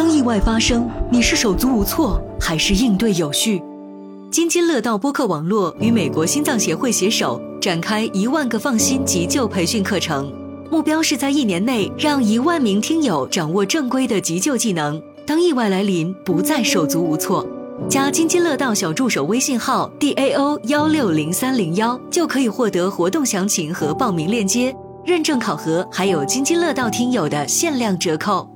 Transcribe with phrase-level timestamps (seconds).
[0.00, 3.62] 当意外发生，你是手足无措，还是应对有序？
[4.30, 10.32] 津津乐道播客网络与美国心脏协会携手展开一万个放心急救培训课程，
[10.70, 17.46] 目标是在一年内让一万名听友掌握正规的急救技能，当意外来临，不再手足无措。
[17.86, 24.74] 加津津乐道小助手微信号 d a o 幺六零三零幺，就可以获得活动详情和报名链接、
[25.04, 28.48] 认证考核，还有津津乐道听友的限量折扣。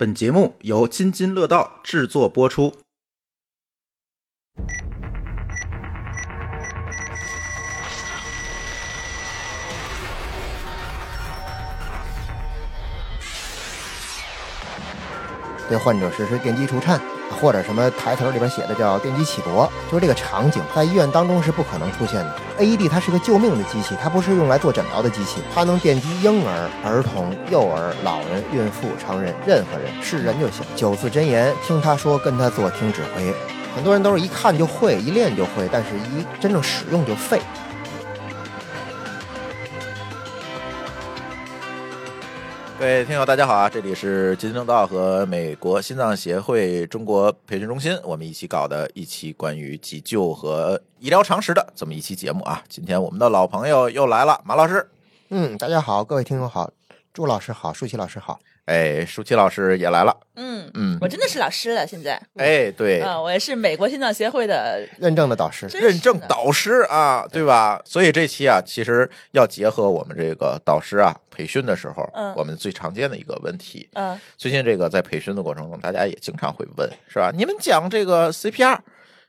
[0.00, 2.74] 本节目由津津乐道制作播出。
[15.68, 16.98] 对患者实施电击除颤，
[17.40, 22.36] 或者什么台词里边写的叫电击起搏，就是这个场景在医院当中是不可能出现的。
[22.58, 30.64] AED 它是个救命的机器，它不是用来做诊疗的机器，它能电击婴儿、儿童、幼儿、老人、孕妇、成人，任何人是人就行。
[30.74, 33.34] 九字真言，听他说，跟他做，听指挥。
[33.74, 37.40] 很多人都是一看就会，一练就会，但是一真正使用就废。
[42.80, 43.68] 各位听友，大家好啊！
[43.68, 52.64] 这里是金正道和美国心脏协会中国培训中心，我们一起搞的一期关于急救和医疗常识的这么一期节目啊。
[52.70, 54.88] 今天我们的老朋友又来了，马老师。
[55.28, 56.70] 嗯，大家好，各位听友好，
[57.12, 58.40] 朱老师好，舒淇老师好。
[58.70, 60.16] 哎，舒淇老师也来了。
[60.36, 62.22] 嗯嗯，我真的是老师了，现在。
[62.36, 67.82] 哎，对，啊，我也是美国心脏协会的认证的导师，认证导师啊，对吧？
[67.84, 73.88] 所以这期啊，其实要结合我们这个导师啊培训的时候，嗯我们最常见的一个问题。
[73.94, 77.32] 嗯最近这个在培训的过程中，大家也经常会问，是吧？
[77.36, 78.78] 你们讲这个 CPR、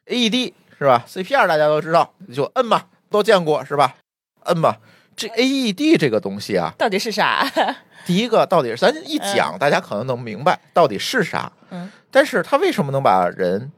[0.06, 3.96] AED 是吧？CPR 大家都知道，就摁嘛，都见过是吧？
[4.44, 4.78] 摁嘛。
[5.22, 7.48] 这 AED 这个东西啊，到底是啥？
[8.08, 13.72] 第一个到底是咱一讲，大家可能能明白到底是啥，嗯，但是它为什么能把人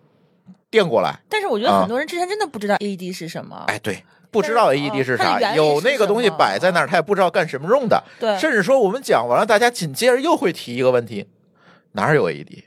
[0.72, 1.20] 电过来？
[1.28, 1.82] 但是我觉得啊。
[1.82, 3.66] 很多人之前真的不知道 AED 是什么。
[3.68, 8.02] 哎，对，不知道 AED 是啥，有那个东西摆在那儿，他也不知道干什么用的。
[8.18, 8.40] 对。
[8.40, 11.28] 甚至说我们讲完了，大家紧接着又会提一个问题：
[11.92, 12.64] 哪儿有 AED？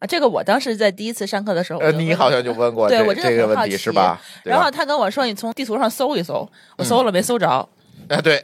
[0.00, 4.20] 啊，这个我当时在第一次上课的时候，呃，你好像就问过这对我这个问题是吧？
[4.44, 6.46] 然后他跟我说，你从地图上搜一搜，
[6.76, 7.68] 我搜了没搜着，
[8.10, 8.42] 啊，对，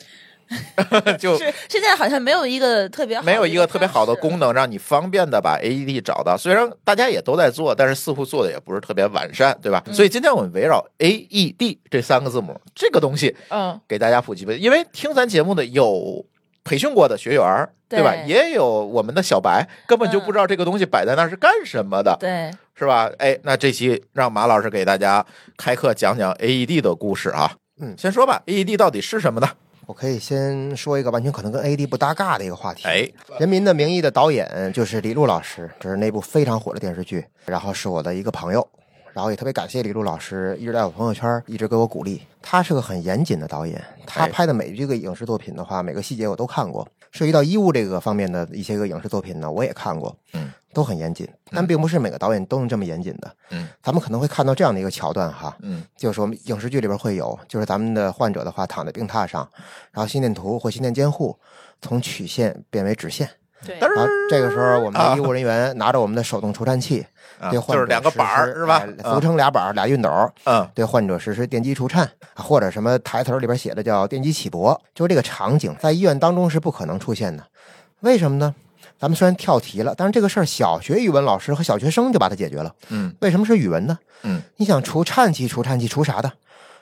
[1.18, 6.36] 就是现在好像没有一个特别好的没有一个特别好的功能让你方便的把 AED 找到。
[6.36, 9.82] 虽然大家也都在做，但是似乎做的也不是特别完善，对吧？
[9.86, 16.24] 嗯所以今天我们围绕 AED 这三个字母这个东西嗯，给大家普及普及，因为听咱节目的有
[16.62, 18.12] 培训过的学员儿，对吧？
[18.14, 23.10] 对也有我们的小白，根本就嗯不知道这个东西摆在那儿是干什么的，对，是吧？
[23.18, 25.26] 哎，那这期让马老师给大家
[25.56, 27.50] 开课讲讲 AED 的故事啊。
[27.78, 29.48] 嗯先说吧，AED 到底是什么呢？
[29.86, 32.84] 我可以先说一个完全可能跟 AD 不搭嘎的一个话题。
[32.88, 33.02] 哎，
[33.38, 38.66] 《人民的名义》的导演就是李路老师，这是那部非常火的电视剧，然后是我的一个朋友，
[39.16, 42.20] 然后也特别感谢李路老师一直在我朋友圈一直给我鼓励。
[42.42, 46.86] 他是个很严谨的导演，他哎拍的每一个影视作品的话，每个细节我都看过。
[47.12, 53.34] 涉及到医务这个方面的一些个影视作品呢，我也看过，嗯，都很严谨，但并不是每个导演都能这么严谨的。
[53.52, 59.48] 嗯，咱们可能会看到这样的一个桥段哈，嗯就是我们影视剧里边会有，就是咱们的患者的话躺在病榻上，
[59.92, 61.34] 然后心电图或心电监护
[61.80, 63.26] 从曲线变为直线，
[63.80, 67.04] 然后这个时候我们的医务人员拿着我们的手动除颤器，
[67.40, 77.42] 啊对患者就是两个板儿是吧哎俗称俩板儿俩熨斗，嗯对患者实施电击除颤，或者什么台词里边写的叫电击起搏，就是这个场景在医院当中是不可能出现的。
[78.00, 78.54] 为什么呢？
[78.98, 82.72] 咱们虽然跳题了，但是这个事儿小学语文老师和小学生就把它解决了。
[82.88, 83.98] 嗯为什么是语文呢？
[84.22, 86.32] 嗯，你想除颤器，除颤器除啥的？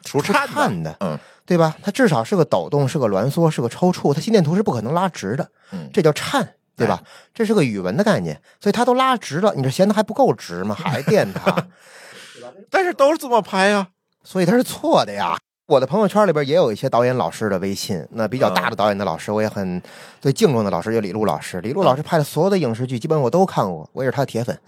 [0.04, 1.76] 除颤颤的，嗯对吧？
[1.82, 7.02] 它至少是个抖动，是个挛缩，是个抽搐，它心电图是不可能拉直的，嗯，这叫颤，对吧？
[7.32, 10.74] 这是个语文的概念，所以它都拉直了，你这弦子还不够直吗？
[10.74, 11.66] 还电它，
[12.70, 13.88] 但是都是这么拍呀。
[14.22, 15.36] 所以它是错的呀。
[15.66, 19.80] 我的朋友圈里边也有一些导演老师的微信，那比较大的导演的老师，我也很
[20.20, 21.58] 最敬重的老师，就李路老师。
[21.62, 24.58] 李路老师拍的所有的影视剧，基本我都看过，我也是他的铁粉，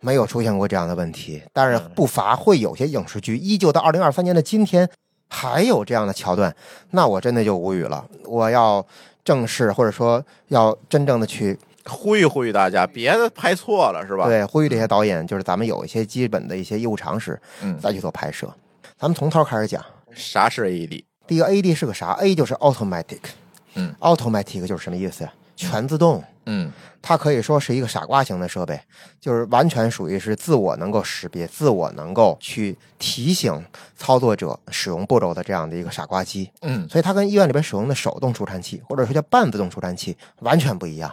[0.00, 1.40] 没有出现过这样的问题。
[1.52, 4.88] 但是不乏会有些影视剧，依旧到二零二三年的今天
[5.28, 6.52] 还有这样的桥段，
[6.90, 8.04] 那我真的就无语了。
[8.24, 8.84] 我要
[9.24, 18.52] 正式或者说要真正的去呼吁呼吁大家，别拍错了是吧？，对呼吁这些导演，就是咱们有一些基本的一些业务常识，嗯，再去做拍摄。
[18.98, 19.84] 咱们从头开始讲。
[20.14, 21.04] 啥是 AED？
[21.26, 23.20] 第一个 AD 是个啥？A 就是 automatic，
[23.74, 25.32] 嗯，automatic 就是什么意思呀？
[25.70, 26.22] 全自动。
[26.46, 28.80] 嗯它可以说是一个傻瓜型的设备，
[29.20, 33.64] 就是完全属于是自我能够识别、自我能够去提醒
[33.96, 36.50] 操作者使用步骤的这样的一个傻瓜机。
[36.60, 41.12] 嗯所以它跟医院里边使用的手动除颤器，或者说叫半自动除颤器完全不一样。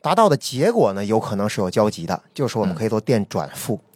[0.00, 3.74] 达到的结果呢，有可能是有交集的，就是我们可以做电转负。
[3.74, 3.87] 嗯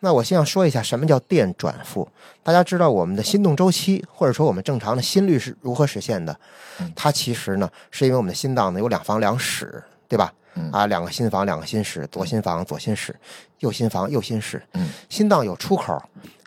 [0.00, 2.08] 那我先要说一下什么叫电转负。
[2.42, 6.36] 大家知道我们的心动周期，或者说我们正常的心率是如何实现的？
[6.80, 10.32] 嗯它其实呢，是因为我们的心脏呢有两房两室，对吧？
[10.54, 13.14] 嗯啊，两个心房，两个心室，左心房，左心室，
[13.60, 14.62] 右心房，右心室。
[14.74, 16.02] 嗯，心脏有出口，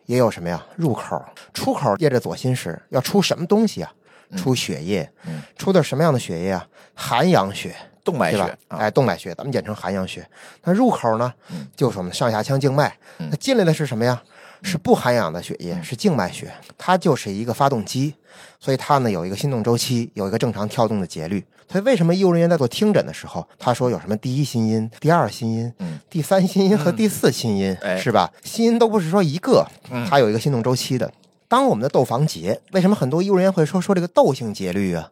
[0.05, 0.63] 也有什么呀？
[0.75, 1.23] 入口。
[1.53, 3.91] 出口接着左心室，要出什么东西啊？
[4.35, 5.09] 出血液。
[5.25, 6.67] 嗯，出的什么样的血液啊？
[6.93, 7.75] 含氧血。
[8.05, 8.57] 动脉对吧血？
[8.69, 10.25] 啊，哎，动脉血，咱们简称含氧血。
[10.63, 12.95] 那入口呢，嗯就是我们上下腔静脉。
[13.17, 14.21] 嗯那进来的是什么呀？
[14.61, 16.49] 是不含氧的血液，是静脉血。
[16.77, 18.15] 它就是一个发动机，
[18.59, 21.43] 所以它呢有一个心动周期，有一个正常跳动的节律。
[21.69, 28.31] 所以为什么医务人员在做听诊的时候，他说有什么第一心音、第二心音、嗯第三心音和第四心音，哎是吧？
[28.43, 31.11] 心音都不是说一个，嗯它有一个心动周期的。
[31.47, 35.09] 当我们的窦房结，为什么很多医务人员会说说这个窦性节律啊？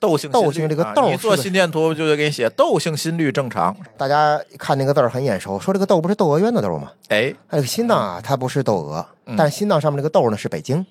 [0.00, 3.76] 窦性窦性这个窦啊你做心电图就得给你写窦性心律正常。
[3.98, 6.90] 大家看那个字儿很眼熟，说这个窦不是窦娥冤的窦吗？
[7.08, 10.84] 哎它这个心脏啊，它不是窦娥，嗯但是心脏上面这个窦呢是北京。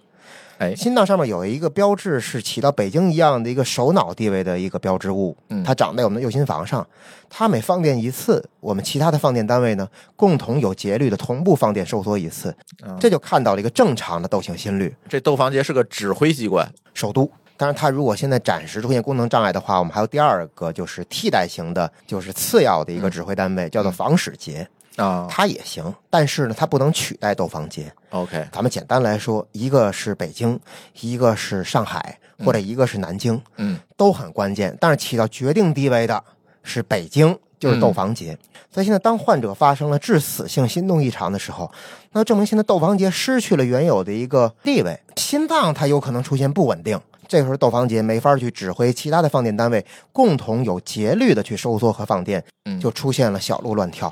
[0.59, 6.85] 哎，心脏上面有一个标志，是起到北京一样的一个首脑地位的一个标志物嗯，它长在我们的右心房上。
[7.29, 12.53] 它每放电一次，我们其他的放电单位呢，共同有节律的同步放电收缩一次，
[12.85, 14.94] 嗯这就看到了一个正常的窦性心率。
[15.07, 16.69] 这窦房结是个指挥机关。
[16.94, 17.31] 首都。
[17.59, 24.65] 当然，它如果现在暂时出现功能障碍的话，我们还有第二个就是替代型的，就是次要的一个指挥单位，叫做房室节，
[24.95, 27.91] 啊它也行，但是呢，它不能取代窦房节。
[28.11, 30.57] ，OK，咱们简单来说，一个是北京，
[31.01, 34.77] 一个是上海，或者一个是南京，嗯都很关键。
[34.79, 36.23] 但是起到决定地位的
[36.63, 38.38] 是北京，就是窦房结。
[38.71, 41.69] 所以现在当患者发生了致死性心动异常的时候，
[42.13, 46.97] 那证明现在窦房结失去了原有的一个地位，心脏它有可能出现不稳定。
[47.30, 54.12] 这个时候窦房结没法去指挥其他的放电单位共同有节律的去收缩和放电，嗯，就出现了小鹿乱跳。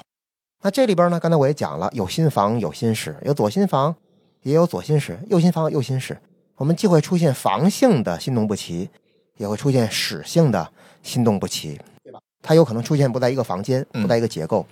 [0.64, 3.96] 那这里边呢，刚才我也讲了，有心房，有心室，有左心房，
[4.44, 6.16] 也有左心室，右心房，右心室。
[6.58, 8.90] 我们既会出现房性的心动不齐，
[9.38, 10.72] 也会出现室性的
[11.02, 12.19] 心动不齐，对吧？
[12.44, 14.66] 它有可能出现不在一个房间，嗯不在一个结构。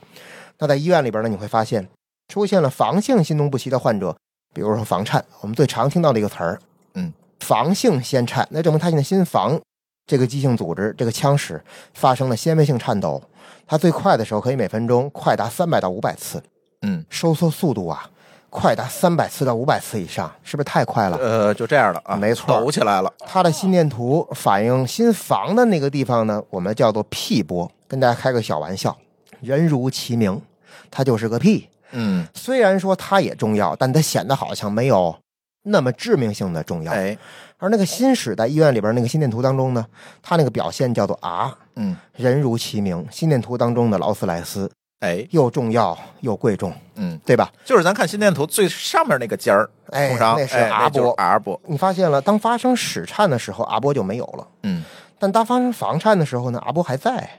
[0.60, 1.88] 那在医院里边呢，你会发现
[2.28, 4.16] 出现了房性心动不齐的患者，
[4.54, 6.60] 比如说房颤，我们最常听到的一个词儿，
[6.94, 7.12] 嗯，
[7.48, 9.60] 房性先颤，那证明他现在心房
[10.08, 11.64] 这个肌性组织这个腔室
[11.94, 13.22] 发生了纤维性颤抖，
[13.68, 16.42] 它最快的时候可以每分钟快达三百到五百次，
[16.82, 18.10] 嗯收缩速度啊，
[18.50, 21.18] 快达三百次到五百次以上，是不是太快了？
[21.18, 23.14] 呃，就这样的啊，没错抖起来了。
[23.20, 27.72] 它的心电图反映心房的那个地方呢，我们叫做 P 波。
[27.88, 28.98] 跟大家开个小玩笑，
[29.42, 30.42] 人如其名，
[30.90, 31.70] 它就是个屁。
[31.92, 35.16] 嗯，虽然说它也重要，但它显得好像没有
[35.66, 36.92] 那么致命性的重要。
[36.92, 37.18] 哎，
[37.58, 39.86] 而那个心室在医院里边那个心电图当中呢，
[40.22, 44.72] 它那个表现叫做 R，嗯，人如其名，心电图当中的劳斯莱斯
[45.02, 47.52] 哎，又重要又贵重，嗯，对吧？
[47.66, 51.14] 就是咱看心电图最上面那个尖儿，哎那是哎 R 就是波。
[51.14, 51.62] R 波。
[51.68, 54.48] 你发现了，当发生室颤的时候，R 波就没有了。
[54.64, 54.84] 嗯。
[55.20, 57.30] 但当发生房颤的时候呢，R 波还在，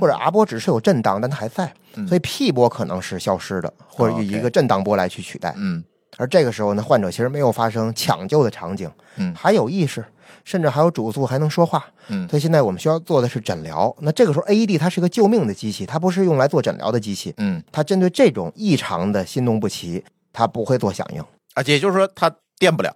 [0.00, 2.06] 或者 R 波只是有震荡，但它还在，嗯。
[2.08, 5.54] 所以 P 波可能是消失的，或者以一个震荡波来去取代。
[5.56, 5.82] 嗯
[6.18, 10.04] 而这个时候呢，患者其实没有发生抢救的场景，嗯还有意识，
[10.44, 11.84] 甚至还有主诉，还能说话。
[12.08, 13.94] 嗯所以现在我们需要做的是诊疗。
[14.00, 21.20] 那这个时候 AED 它是个救命的机器，它不是用来做诊疗的机器，嗯它针对这种异常的心动不齐，它不会做响应。
[21.54, 22.94] 啊，也就是说它电不了。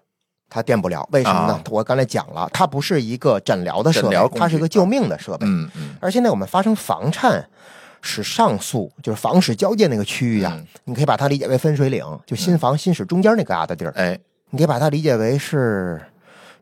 [0.49, 1.55] 它电不了，为什么呢？
[1.55, 5.45] 啊我刚才讲了，它不是一个诊疗的设备它是一个救命的设备。
[5.45, 7.49] 嗯嗯而现在我们发生房颤，
[8.07, 14.19] 使上宿就是房室交界那个区域啊，嗯你可以把它理解为分水岭，就心房、心室中间那个疙瘩地儿，哎，
[14.51, 16.01] 你可以把它理解为是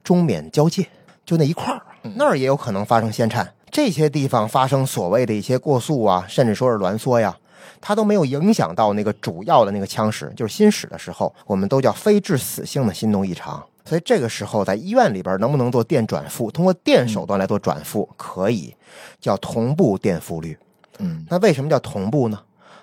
[0.02, 0.86] 中缅交界，
[1.24, 1.82] 就那一块儿，
[2.16, 3.52] 那儿也有可能发生先颤。
[3.70, 7.36] 这些地方发生所谓的一些过速啊，甚至说是挛缩呀，
[7.80, 13.62] 它都没有影响到那个主要的那个腔室，就是心室的时候，我们都叫非致死性的心动异常。
[13.86, 16.50] 所以这个时候在医院里边能不能做电转复？
[16.50, 18.74] 通过电手段来做转复，可以，
[19.20, 20.56] 叫同步电复率。
[20.98, 22.38] 嗯那为什么叫同步呢？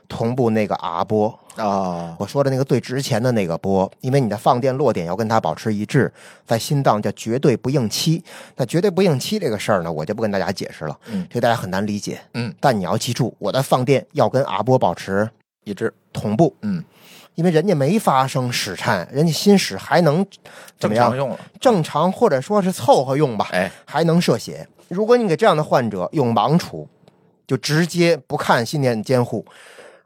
[0.07, 6.11] 同步那个 R 波，啊，我说的那个最值钱的那个波，因为你的放电落点要跟它保持一致，
[6.45, 8.21] 在心脏叫绝对不应期。
[8.57, 12.19] 那绝对不应期这个事儿呢，我就不跟大家解释了，嗯这大家很难理解。
[12.33, 15.29] 嗯，但你要记住，我的放电要跟 R 波保持
[15.63, 15.93] 一致。
[16.11, 16.83] 同步，嗯，
[17.35, 20.25] 因为人家没发生室颤，人家心室还能
[20.77, 21.17] 怎么样正常？
[21.17, 21.39] 用了。
[21.61, 24.67] 正常或者说是凑合用吧，哎，还能射血。
[24.89, 26.85] 如果你给这样的患者用盲处，
[27.51, 29.45] 就直接不看心电监护，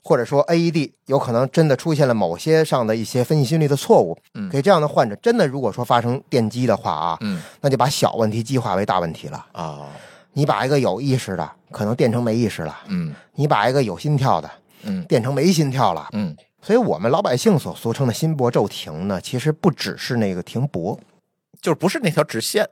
[0.04, 4.18] 或者说 AED，有可能真的出现了某些上的一些分析心率的错误。
[4.34, 9.46] 嗯给这样的患者真的如果说发生电击的话啊，嗯那就把小问题激化为大问题了。
[9.52, 9.86] 啊，
[10.34, 14.50] 你把一个有意识的可能电成没意识了，嗯你把一个有心跳的
[14.82, 16.08] 嗯电成没心跳了。
[16.14, 21.00] 嗯所以，我们老百姓所俗称的心搏骤停呢，其实不只是那个停搏，
[21.62, 22.68] 就是不是那条直线。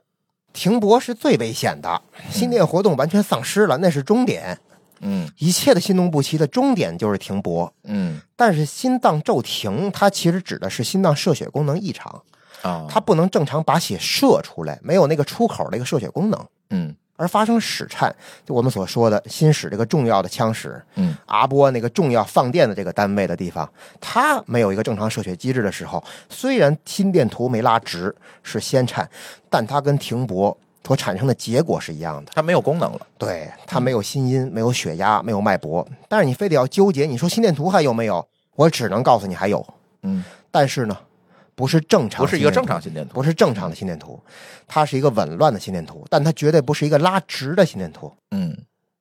[0.54, 4.58] 停泊是最危险的，心电活动完全丧失了，那是终点。
[5.00, 7.70] 嗯一切的心动不齐的终点就是停泊。
[7.82, 12.22] 嗯但是心脏骤停，它其实指的是心脏射血功能异常，
[12.62, 23.68] 啊，它不能正常把血射出来，没有那个出口的一个射血功能，嗯而发生室颤，就我们所说的心室这个重要的腔室，嗯阿波那个重要放电的这个单位的地方，
[24.00, 29.08] 它没有一个正常射血机制的时候，虽然心电图没拉直是先颤，
[29.48, 30.56] 但它跟停搏
[30.86, 32.32] 所产生的结果是一样的。
[32.34, 33.00] 它没有功能了。
[33.16, 38.26] 对，它没有心音，没有血压，没有脉搏，但是你非得要纠结，你说心电图还有没有？
[38.56, 39.66] 我只能告诉你还有，
[40.02, 40.96] 嗯，但是呢，
[41.54, 43.14] 不是正常，不是一个正常，心电图。
[43.14, 44.20] 不是正常的心电图，
[44.66, 48.12] 它是一个紊乱的心电图，但它绝对不是一个拉直的心电图。
[48.30, 48.56] 嗯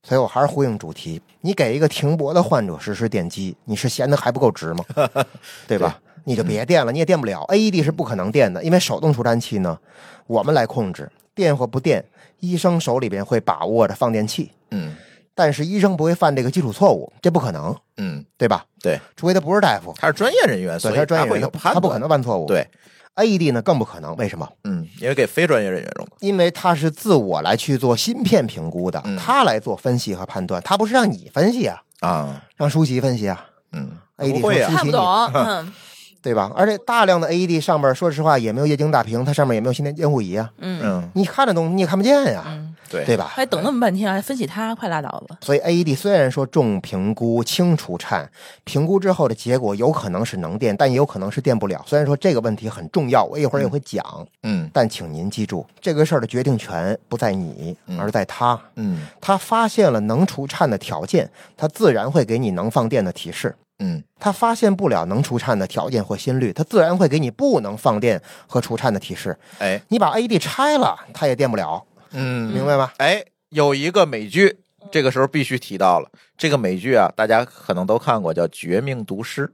[0.06, 4.84] 所以我还是呼应主题，你给一个停泊的患者实施电击，你是嫌的还不够直吗？
[5.66, 5.98] 对吧？
[6.26, 9.80] 你就别电了，你也电不了，AED 是不可能电的，因为手动除颤器呢，
[10.28, 12.04] 我们来控制，电或不电，
[12.42, 14.94] 医生手里边会把握着放电器，嗯
[15.36, 18.66] 但是医生不会犯这个基础错误，这不可能，嗯，对吧？
[18.82, 21.50] 对，除非他不是大夫，他是专业人员，所，以他专业人员。
[21.54, 22.46] 他不可能犯错误。
[22.46, 22.68] 对
[23.16, 24.48] ，，AED 呢更不可能，为什么？
[24.64, 26.12] 嗯，因为给非专业人员用的。
[26.20, 29.18] 因为他是自我来去做芯片评估的，嗯。
[29.18, 35.74] 他来做分析和判断，他不是让你分析啊，啊，让舒淇分析啊，嗯，AED 不会呀说，看不懂，嗯。
[36.22, 36.50] 对吧？
[36.56, 40.80] 而且大量的 AED 上面，说实话也没有液晶大屏，它上面也没有心电监护仪啊，嗯。
[40.82, 43.32] 嗯，你看得懂你也看不见呀，嗯，对对吧？
[43.34, 45.38] 还等那么半天，还分析他，快拉倒吧。
[45.42, 48.30] 所以 AED 虽然说重评估、轻除颤，
[48.64, 51.84] 评估之后的结果有可能是能电，但也有可能是电不了。
[51.88, 54.04] 虽然说这个问题很重要，我一会儿也会讲，
[54.44, 58.60] 嗯但请您记住，这个事儿的决定权不在你，而在他。
[58.76, 63.56] 嗯他发现了能除颤的条件，他自然会给你能放电的提示。
[63.80, 69.36] 嗯他发现不了能除颤的条件或心率，他自然会给你不能放电和除颤的提示。
[69.60, 72.94] 哎你把 AED 拆了，他也电不了，嗯，明白吧？
[72.98, 74.58] 哎，有一个美剧，
[74.92, 76.10] 这个时候必须提到了。
[76.38, 79.48] 这个美剧啊，大家可能都看过，叫《绝命毒师》。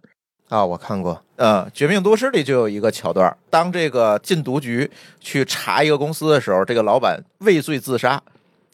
[0.49, 4.89] 啊，我看过，嗯，《绝命毒师》里就有一个桥段，当这个禁毒局
[5.19, 8.19] 去查一个公司的时候，这个老板畏罪自杀，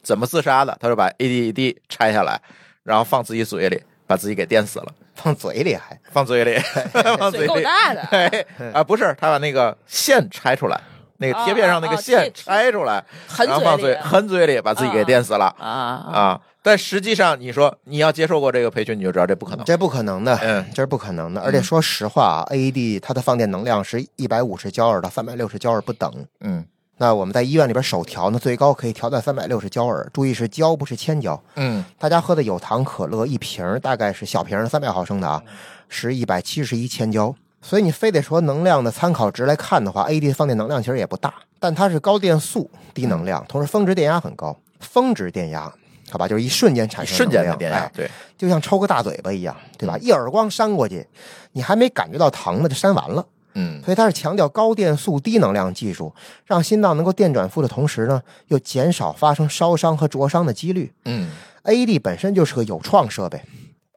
[0.02, 0.78] 怎么自杀的？
[0.80, 2.42] 他就把 A D E D 拆下来，
[2.84, 4.88] 然后放自己嘴里，把自己给电死了。
[5.16, 6.58] 放嘴里还放嘴里，
[7.20, 10.80] 放嘴里够里，大的，哎啊，不是，他把那个线拆出来，
[11.18, 16.42] 那个贴片上那个线拆出来，含然后放嘴嘴里含嘴里，把自己给电死了啊，啊！
[16.62, 19.64] 但实际上，你说你要接受过这个培训，你就知道这不可能。
[19.66, 21.40] 这不可能的，嗯这是不可能的。
[21.42, 26.12] 而且说实话啊，AED 它的放电能量是一百五十焦耳到三百六十焦耳不等。
[26.42, 26.66] 嗯
[26.98, 31.40] 那我们在医院里边手调呢，最高可以调到三百六十焦耳，注意是焦不是千焦。
[31.56, 35.44] 嗯大家喝的有糖可乐一瓶儿大概是小瓶三百毫升的啊，
[35.88, 37.36] 是一百七十一千焦。
[37.68, 44.56] 所以你非得说能量的参考值来看的话，AED 放电能量其实也不大，但它是高电速、低能量，同时峰值电压很高。
[44.80, 45.74] 峰值电压，
[46.12, 48.08] 好吧，就是一瞬间产生瞬间的电压哎，对，
[48.38, 49.98] 就像抽个大嘴巴一样，对吧？
[49.98, 51.08] 一耳光扇过去，
[51.54, 53.26] 你还没感觉到疼呢，就扇完了。
[53.56, 56.14] 嗯所以它是强调高电速、低能量技术，
[56.46, 60.94] 让心脏能够电转负的同时呢，又减少发生烧伤和灼伤的几率。
[61.06, 61.32] 嗯
[61.64, 63.42] ，AED 本身就是个有创设备，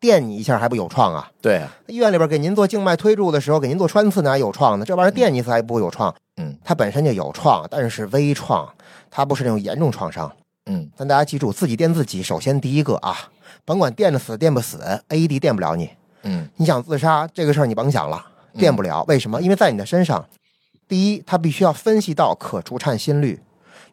[0.00, 1.30] 电你一下还不有创啊？
[1.40, 6.14] 对啊，医院里边给您做静脉推注的时候，给您做穿刺呢还有创呢，这玩意儿电一次还不有创？
[6.36, 8.68] 嗯它本身就有创，但是是微创，
[9.10, 10.30] 它不是那种严重创伤。
[10.66, 13.16] 嗯但大家记住，自己电自己，首先第一个啊，
[13.64, 15.90] 甭管电的死电不死，AED 电不了你。
[16.22, 18.24] 嗯你想自杀这个事儿你甭想了，
[18.54, 19.04] 电不了。
[19.08, 19.40] 为什么？
[19.40, 20.24] 因为在你的身上，
[20.86, 23.40] 第一，它必须要分析到可除颤心率，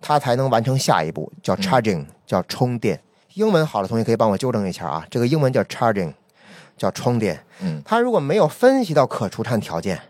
[0.01, 2.99] 它才能完成下一步，叫 charging，、叫充电。
[3.35, 6.13] 英文好的同学可以帮我纠正一下啊，这个英文叫 charging，
[6.77, 7.41] 叫充电。
[7.61, 10.01] 嗯它如果没有分析到可除颤条件，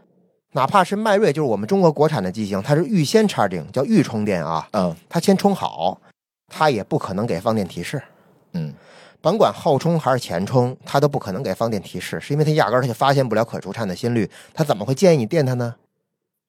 [0.53, 5.99] 哪怕是迈锐，就是我们中国国产的机型，它是预先 charging，叫预充电啊，嗯它先充好，
[6.47, 8.01] 它也不可能给放电提示。
[8.53, 8.73] 嗯
[9.21, 15.75] 甭管后充还是前充，它都不可能给放电提示，是因为它压根儿它就发现不了可除颤的心率，它怎么会建议你电它呢？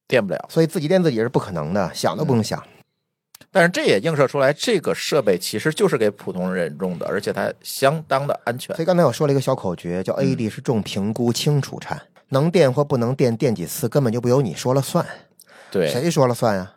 [0.07, 0.45] 电不了。
[0.51, 2.63] 所以自己电自己是不可能的，想都不用想。
[3.51, 8.83] 但是这也映射出来，这个设备其实就是给普通人用的，而且它相当的安全所。
[8.83, 15.07] 以刚才我说了一个小口诀，叫 AED 是重评估轻除颤，能电或不能电，电几次根本就不由你说了算，
[15.71, 16.73] 对，谁说了算呀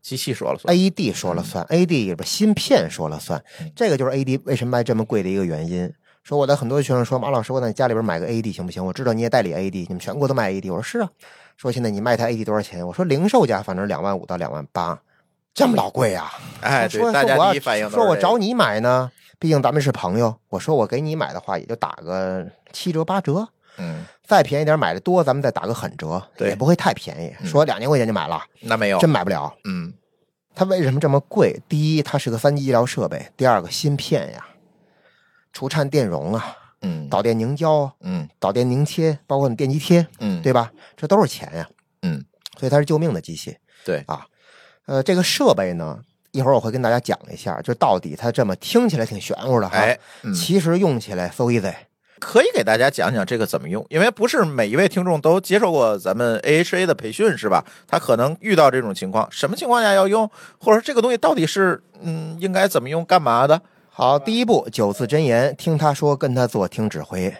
[0.00, 0.76] 机器说了算。
[0.76, 3.42] ？AED 说了算，AED 里边芯片说了算，
[3.74, 5.90] 这个就是 AED 为什么卖这么贵的一个原因。
[6.22, 8.84] 说我的很多学生说，马老师，我在你家里边买个 AED 行不行？
[8.84, 10.70] 我知道你也代理 AED，你们全国都卖 AED。
[10.72, 11.10] 我说是啊。
[11.56, 12.86] 说现在你卖台 AED 多少钱？
[12.86, 15.00] 我说零售价反正两万五到两万八，
[15.54, 16.32] 这么老贵啊？
[16.60, 20.36] 哎，说对，大说我要家第一反应都是这个说我找你买呢，毕竟咱们是朋友。
[20.48, 27.32] 我说我给你买的话，也就打个七折八折，嗯，再便宜点买的多，咱们再打个狠折，对也不会太便宜。
[27.40, 29.54] 嗯说两千块钱就买了，那没有，真买不了。
[29.64, 29.92] 嗯
[30.56, 31.60] 它为什么这么贵？
[31.68, 34.46] 第一，它是个三级医疗设备；第二个，芯片呀，
[35.52, 40.72] 除颤电容啊，嗯导电凝胶、嗯导电凝贴，包括你电极贴，嗯，对吧？
[40.96, 41.68] 这都是钱呀。
[42.02, 42.24] 嗯，
[42.56, 43.56] 所以它是救命的机器。
[43.84, 44.24] 对啊，
[44.86, 45.98] 呃，这个设备呢，
[46.32, 51.72] 一会儿我会跟大家讲一下，就到底它这么听起来挺玄乎的哈，哎，嗯其实用起来 so easy。
[52.20, 57.62] 可以给大家讲讲这个怎么用，因为不是每一位听众都接受过咱们 AHA 的培训，是吧？
[57.86, 63.60] 他可能遇到这种情况，什么情况下要用，或者说这个东西到底是嗯应该怎么用、干嘛的？
[63.90, 67.34] 好，第一步九字真言，听他说，跟他做，听指挥。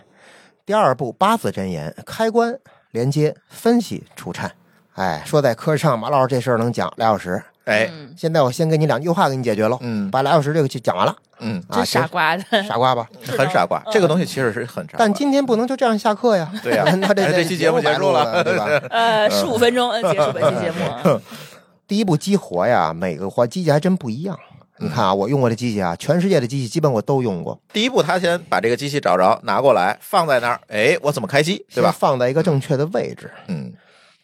[0.66, 2.58] 第二步八字真言，开关、
[2.90, 4.52] 连接、分析、除颤。
[4.94, 7.42] 哎，说在科上，马老师这事儿能讲俩小时。
[7.64, 12.44] 哎，嗯，现在我先给你两句话给你解决喽，嗯把俩小时这个就讲完了嗯，啊，傻瓜的。
[12.62, 13.08] 傻瓜吧？
[13.38, 14.96] 很傻瓜，嗯这个东西其实是很傻。
[14.98, 16.50] 但今天不能就这样下课呀。
[16.62, 18.66] 对呀 那这哎这期节目结束了了，对吧？
[18.90, 21.20] 呃，十五分钟呃结束本期节目啊。
[21.88, 24.38] 第一步激活呀，每个活机器还真不一样。
[24.78, 31.90] 你看啊，我用过的机器啊，全世界的机器基本我都用过，第一步，他先把这个机器找着，拿过来放在那儿，哎，我怎么开机，对吧？
[31.96, 33.30] 放在一个正确的位置。
[33.48, 33.72] 嗯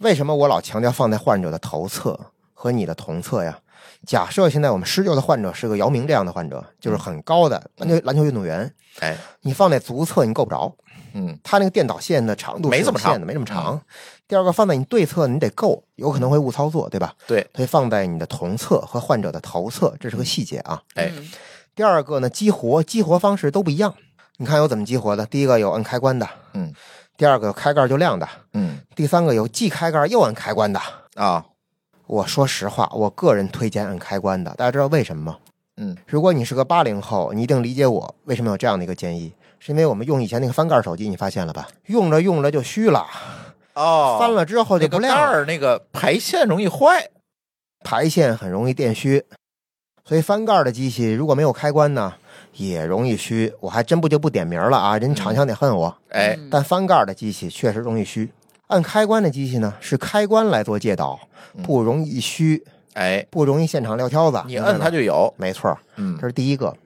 [0.00, 2.19] 为什么我老强调放在患者的头侧
[2.54, 3.59] 和你的同侧呀？
[4.07, 10.75] 假设现在我们施救的患者是个姚明这样的患者，就是很高的篮球篮球运动员，哎，你放在足侧你够不着，
[11.12, 13.78] 嗯他那个电导线的长度没这么长没这么长。
[14.26, 17.14] 第二个放在你对侧你得够，有可能会误操作，对吧？
[17.26, 20.83] 对，所以放在你的同侧和患者的头侧，这是个细节啊。
[20.95, 21.30] 哎，嗯
[21.75, 23.95] 第二个呢，激活激活方式都不一样。
[24.38, 25.26] 你看有怎么激活的？
[25.26, 26.73] 第一个有摁开关的，嗯
[27.21, 30.81] 第二个有开盖就亮的，嗯第三个有既开盖又按开关的。
[31.17, 31.45] 啊，
[32.07, 34.55] 我说实话，我个人推荐按开关的。
[34.55, 35.37] 大家知道为什么吗？
[35.77, 41.69] 嗯如果你是个八零后，你一定理解我为什么有这样的一个建议，是因为我们用以前那个翻盖手机，你发现了吧？
[41.89, 43.07] 用着用着就虚了，
[43.75, 47.11] 哦，翻了之后那个盖就不亮了，儿那个排线容易坏。
[47.85, 49.26] 排线很容易电虚，
[50.09, 52.15] 所以翻盖的机器如果没有开关呢，
[52.68, 53.52] 也容易虚。
[53.60, 55.96] 我还真不就不点名了啊，人厂商得恨我。
[56.10, 58.30] 哎，嗯但翻盖的机器确实容易虚。
[58.66, 61.18] 按开关的机器呢，是开关来做介导，
[61.62, 64.40] 不容易虚，哎，不容易现场撂挑子。
[64.46, 65.32] 你摁它就就有。
[65.36, 66.76] 没错，嗯这是第一个。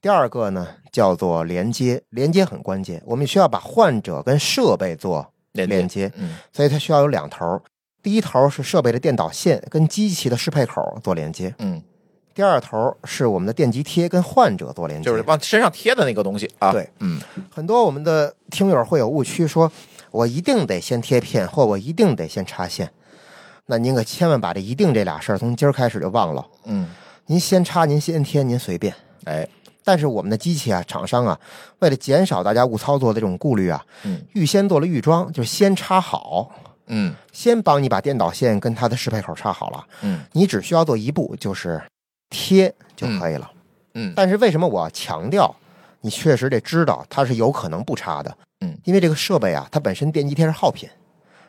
[0.00, 7.60] 第二个呢，叫做连接，连接很关键，我们需要把患者跟设备做连连接，嗯所以它需要有两头。
[8.02, 11.80] 第一头是设备的电导线跟机器的适配口做连接，嗯，
[12.34, 15.04] 第二头是我们的电极贴跟患者做连接。
[15.04, 16.72] 就是往身上贴的那个东西啊。
[16.72, 17.20] 对，嗯
[17.50, 19.70] 很多我们的听友会有误区，说
[20.10, 22.90] 我一定得先贴片，或我一定得先插线。
[23.66, 26.44] 那您可千万把这“一定”这俩事儿从今儿开始就忘了。
[26.64, 26.90] 嗯，
[27.26, 28.94] 您先插，您先贴，您随便。
[29.24, 29.48] 哎，
[29.82, 31.38] 但是我们的机器啊，厂商啊，
[31.78, 36.50] 为了减少大家误操作的这种顾虑啊，嗯预先做了预装，就是先插好，
[36.88, 41.80] 嗯先帮你把电导线跟它的适配口插好了，嗯你只需要做一步，就是
[42.34, 43.48] 贴就可以了。
[43.94, 45.54] 嗯，但是为什么我要强调？
[46.00, 50.86] 你确实得知道它是有可能不插的，嗯，因为这个设备啊，它本身电极贴是耗品，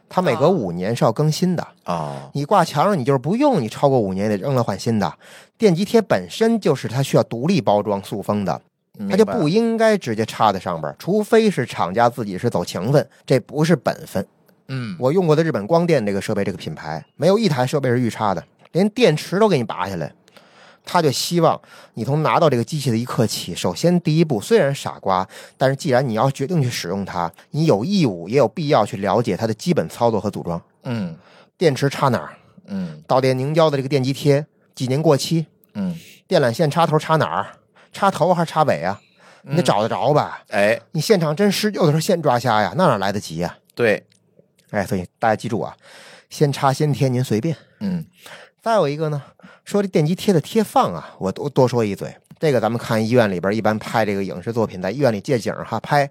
[0.08, 1.68] 它每隔哦五年是要更新的。
[1.86, 5.14] 哦，你挂墙上，你就是不用，你超过五年得扔了换新的。
[5.58, 8.62] 电极贴本身就是它需要独立包装塑封的，
[9.10, 14.26] 它就不应该直接插在上边儿，除非是厂家自己是走情分，这不是本分。
[14.70, 20.14] 嗯我用过的日本光电这个设备，这个品牌没有一台设备是预插的，连电池都给你拔下来。
[20.86, 21.60] 他就希望
[21.96, 30.62] 你从拿到这个机器的一刻起，首先第一步虽然傻瓜，但是既然你要决定去使用它，你有义务也有必要去了解它的基本操作和组装。
[30.84, 31.18] 嗯
[31.58, 32.38] 电池插哪儿？
[32.68, 35.48] 嗯导电凝胶的这个电极贴几年过期？
[35.74, 37.48] 嗯，电缆线插头插哪儿？
[37.92, 39.02] 插头还是插尾啊？
[39.44, 40.42] 你得找得着吧？
[40.50, 43.58] 哎，你现场真施救的时候现抓瞎呀，那哪来得及呀？
[43.76, 44.04] 对，
[44.72, 45.76] 哎，所以大家记住啊，
[46.30, 47.56] 先插先贴您随便。
[47.80, 48.06] 嗯
[48.66, 49.22] 再有一个呢，
[49.64, 52.18] 说这电极贴的贴放啊，我多多说一嘴。
[52.40, 56.10] 这个咱们看医院里边一般拍这个影视作品，在医院里借景哈拍，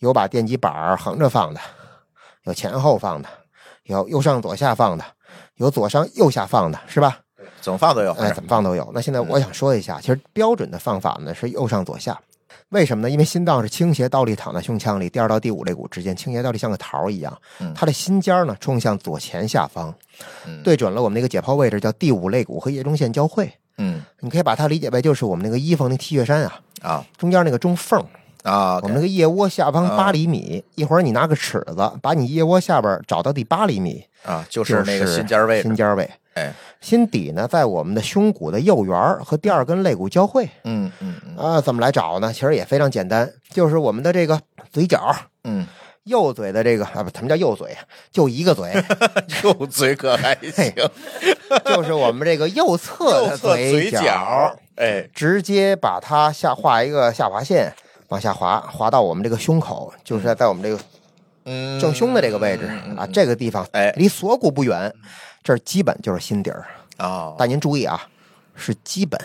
[0.00, 1.60] 有把电极板儿横着放的，
[2.42, 3.28] 有前后放的，
[3.84, 5.04] 有右上左下放的，
[5.54, 7.20] 有左上右下放的，是吧？
[7.62, 8.12] 怎么放都有。
[8.12, 8.90] 哎，怎么放都有。
[8.92, 12.20] 那现在我想说一下，其实标准的放法呢是右上左下。
[12.70, 13.10] 为什么呢？
[13.10, 17.72] 因为心脏是倾斜倒立躺在胸腔里，第二到第五肋骨之间倾斜倒立，像个桃儿一样嗯。
[17.74, 19.94] 它的心尖儿呢冲向左前下方，
[20.46, 23.50] 嗯对准了我们那个解剖位置，叫第五肋骨和腋中线交汇。
[23.80, 28.04] 嗯你可以把它理解为就是我们那个衣服那 T 恤衫啊，啊中间那个中缝，
[28.42, 30.62] 啊，我们那个腋窝下方啊八厘米。
[30.74, 35.76] 一会儿你拿个尺子，把你腋窝下边找到第八厘米，啊就是那个心尖儿位置心。
[35.76, 36.10] 尖儿位。
[36.38, 40.48] 哎，心底呢在我们的胸骨的右缘和第二根肋骨交汇。
[40.64, 41.36] 嗯嗯嗯。
[41.36, 41.60] 啊。
[41.60, 42.32] 怎么来找呢？
[42.32, 45.66] 其实也非常简单，就是我们的这个嘴角，嗯，
[46.04, 47.76] 右嘴的这个啊不，什么叫右嘴？
[48.10, 48.72] 就一个嘴，
[49.42, 50.72] 右嘴可还行，
[51.64, 57.74] 就是我们这个右侧的嘴角，哎，直接把它下画一个下划线，
[58.08, 60.78] 往下滑，滑到我们这个胸口，就是在在我们这个
[61.44, 63.92] 嗯，正胸的这个位置啊，这个地方，哎。
[63.96, 64.92] 离锁骨不远，
[65.48, 66.66] 这儿基本就是心底儿。
[66.98, 68.06] 啊，但您注意啊，
[68.54, 69.18] 是基本。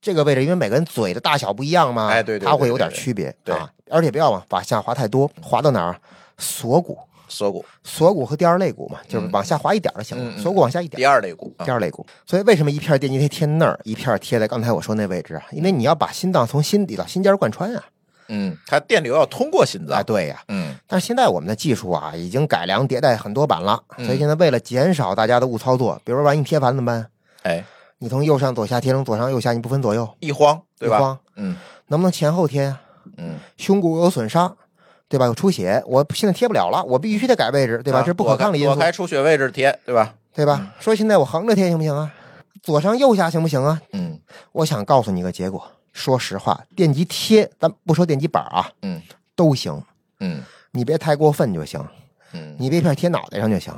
[0.00, 2.10] 这个位置，因为每个人嘴的大小不一样嘛，
[2.42, 3.70] 它会有点区别对啊。
[3.90, 6.00] 而且不要往往下滑太多，滑到哪儿？
[6.38, 12.06] 锁骨，锁骨锁骨和第二肋骨嘛，就是往下滑一点就行锁骨往下一点第，二肋骨，啊第二肋骨。
[12.24, 15.42] 所以为什么一片电极贴贴那儿，一片贴在刚才我说那位置啊？
[15.52, 17.84] 因为你要把心脏从心底到心尖贯穿啊。
[18.28, 27.06] 嗯，它电流要通过心啊，脏，对呀、嗯但是现在我们的技术啊，已经改良迭代很多版了，嗯所以现在为了减少大家的误操作，比如说万一贴反怎么办？
[27.42, 27.64] 哎，
[27.98, 30.96] 你从右上左下贴成左上右下，你不分左右，一慌，对吧？
[30.96, 31.56] 一慌嗯
[31.88, 32.80] 能不能前后贴啊？
[33.16, 34.56] 嗯，胸骨有损伤，
[35.08, 35.26] 对吧？
[35.26, 37.98] 有出血，我现在贴不了了，我必须得改位置，对吧？
[37.98, 40.14] 啊这是不可抗力因素，我开出血位置贴，对吧？
[40.34, 40.72] 对吧？
[40.80, 42.10] 说现在我横着贴行不行啊？
[42.62, 43.80] 左上右下行不行啊？
[43.92, 44.20] 嗯
[44.52, 49.00] 我想告诉你个结果，说实话，电极贴，咱不说电极板啊，嗯
[49.34, 49.82] 都行，
[50.20, 51.84] 嗯你别太过分就行。
[52.32, 53.74] 嗯你别片贴脑袋上就行。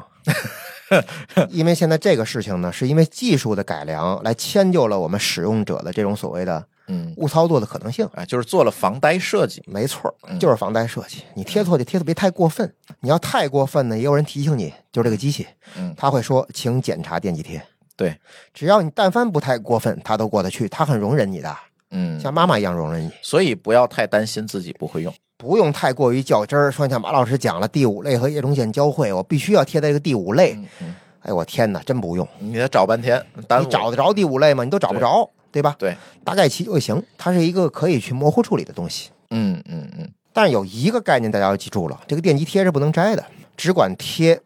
[1.51, 8.07] 因为现在这个事情呢，是因为技术的改良来迁就了我们使用者的这种所谓的嗯，误操作的可能性。
[8.15, 11.25] 啊，就是做了防呆设计，没错就是防呆设计。
[11.35, 15.47] 你贴错就贴的别太过分，你要太过分呢，也有人提醒你，就是这个机器，
[15.77, 17.61] 嗯，他会说请检查电极贴。
[17.97, 18.17] 对，
[18.53, 21.57] 只要你但凡不太过分，他都过得去，他很容忍你的，
[21.95, 23.11] 嗯，像妈妈一样容忍你。
[23.23, 30.55] 所以不要太担心自己不会用，不用太过于较真儿，说像马老师讲了，第五类和叶中线交汇，我必须要贴在这个第五类。
[30.55, 32.29] 嗯嗯，哎，我天哪，真不用！
[32.39, 34.65] 你得找半天，你找得着第五类吗？
[34.65, 35.75] 你都找不着，对吧？
[35.79, 39.11] 对，大概齐就行，它是一个可以去模糊处理的东西。
[39.31, 43.25] 嗯嗯嗯，但是有一个概念大家要记住了，这个电极贴是不能摘的，
[43.57, 44.41] 只管贴，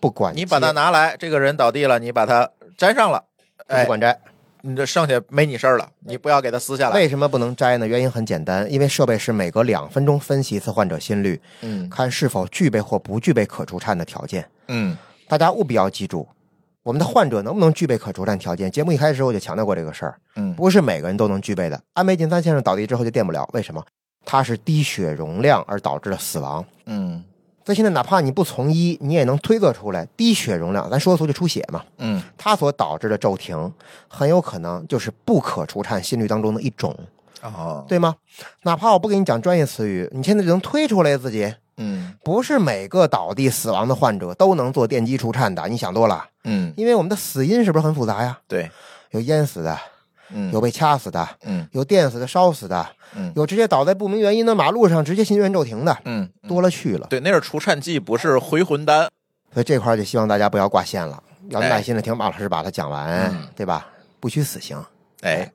[0.00, 3.22] 不管你把它拿来，这个人倒地了，你把它粘上了，
[3.68, 4.18] 哎不，管摘。
[4.66, 7.86] 你这剩下没你事儿了，你不要给它撕下来，为什么不能摘呢？
[7.86, 14.44] 原因很简单，因为设备是每隔两分钟分析一次患者心率，嗯看是否具备或不具备可除颤的条件。
[14.66, 14.96] 嗯
[15.28, 16.26] 大家务必要记住，
[16.82, 18.68] 我们的患者能不能具备可除颤条件？
[18.68, 21.80] 节目一开始我就强调过这个事儿，嗯不是每个人都能具备的。
[21.92, 23.84] 安倍晋三先生倒地之后就电不了，为什么？
[24.24, 26.64] 他是低血容量而导致的死亡。
[26.86, 27.22] 嗯
[27.66, 33.72] 所以现在哪怕你不从医，你也能推测出来，低血容量，咱说俗就出血嘛，嗯它所导致的骤停，
[34.06, 36.96] 很有可能就是不可除颤心率当中的一种，
[37.42, 38.14] 哦，对吗？
[38.62, 41.52] 哪怕我不给你讲专业词语，你现在就能推出来自己。
[41.78, 46.24] 嗯不是每个倒地死亡的患者都能做电击除颤的，你想多了。
[46.44, 48.38] 嗯，因为我们的死因是不是很复杂呀？
[48.48, 48.70] 对，
[49.10, 49.76] 有淹死的，
[50.30, 57.06] 嗯有被掐死的，嗯有电死的、烧死的，嗯有直接倒在不明原因的马路上直接心源骤停的，嗯，多了去了。
[57.08, 59.08] 对，那是除颤剂，不是回魂丹，
[59.52, 63.86] 所以这块儿就希望大家不要挂线了，要哎耐心的听马老师把它讲完，嗯对吧？
[64.18, 64.82] 不虚此行。
[65.22, 65.50] 哎，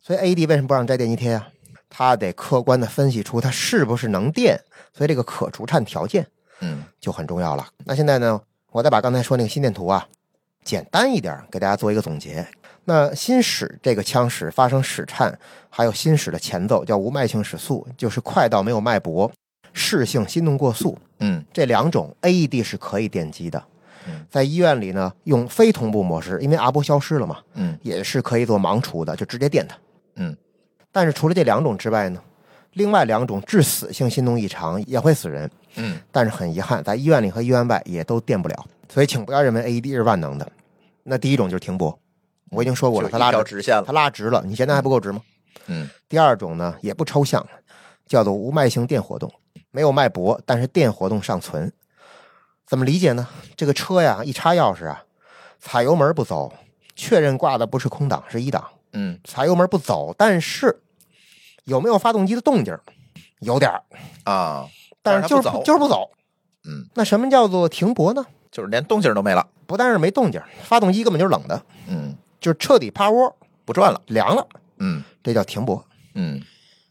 [0.00, 1.48] 所以 AED 为什么不让摘电极贴啊？
[1.88, 4.58] 他得客观的分析出它是不是能电，
[4.96, 6.26] 所以这个可除颤条件
[6.60, 7.66] 嗯就很重要了。
[7.84, 10.06] 那现在呢，我再把刚才说那个心电图啊，
[10.62, 12.46] 简单一点给大家做一个总结。
[12.90, 15.32] 那心室这个腔室发生室颤，
[15.68, 19.30] 还有心室的前奏叫无脉性室速，就是快到没有脉搏，
[19.72, 20.98] 室性心动过速。
[21.20, 23.62] 嗯这两种 AED 是可以电击的
[24.08, 24.26] 嗯。
[24.28, 29.76] 在医院里呢，用非同步模式，因为阿波消失了嘛，嗯也是可以做盲除的，就直接电它。
[30.16, 30.36] 嗯，
[30.90, 32.20] 但是除了这两种之外呢，
[32.72, 35.48] 另外两种致死性心动异常也会死人。
[35.76, 40.50] 嗯但是很遗憾，在医院里和医院外也都电不了，所以请不要认为 AED 是万能的。
[41.04, 41.96] 那第一种就是停泊，
[42.50, 45.22] 我已经说过了，它拉直，直线了，它拉直了，你现在还不够直吗？
[45.66, 47.46] 嗯第二种呢也不抽象，
[48.06, 49.32] 叫做无脉性电活动，
[49.70, 51.72] 没有脉搏，但是电活动尚存。
[52.66, 53.26] 怎么理解呢？
[53.56, 55.04] 这个车呀，一插钥匙啊，
[55.58, 56.52] 踩油门不走，
[56.94, 60.80] 确认挂的不是空档，是一档，嗯踩油门不走，但是
[61.64, 62.76] 有没有发动机的动静？
[63.40, 63.82] 有点儿，
[64.24, 64.68] 啊，
[65.02, 66.10] 但是就是不走，就是不走。
[66.64, 68.26] 嗯，那什么叫做停泊呢？
[68.50, 74.46] 就是连动静都没了，不但是没动静，发动机根本就是冷的，嗯，就是彻底趴窝不转了，凉了，
[74.78, 75.84] 嗯这叫停泊。
[76.14, 76.40] 嗯，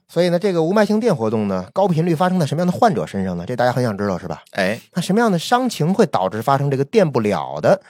[0.08, 3.46] 所以呢，这个无脉性电活动呢，高频率发生在什么样的患者身上呢？
[3.46, 4.44] 这大家很想知道是吧？
[4.52, 7.82] 哎，那什么样的伤情会导致发生这个电不了的，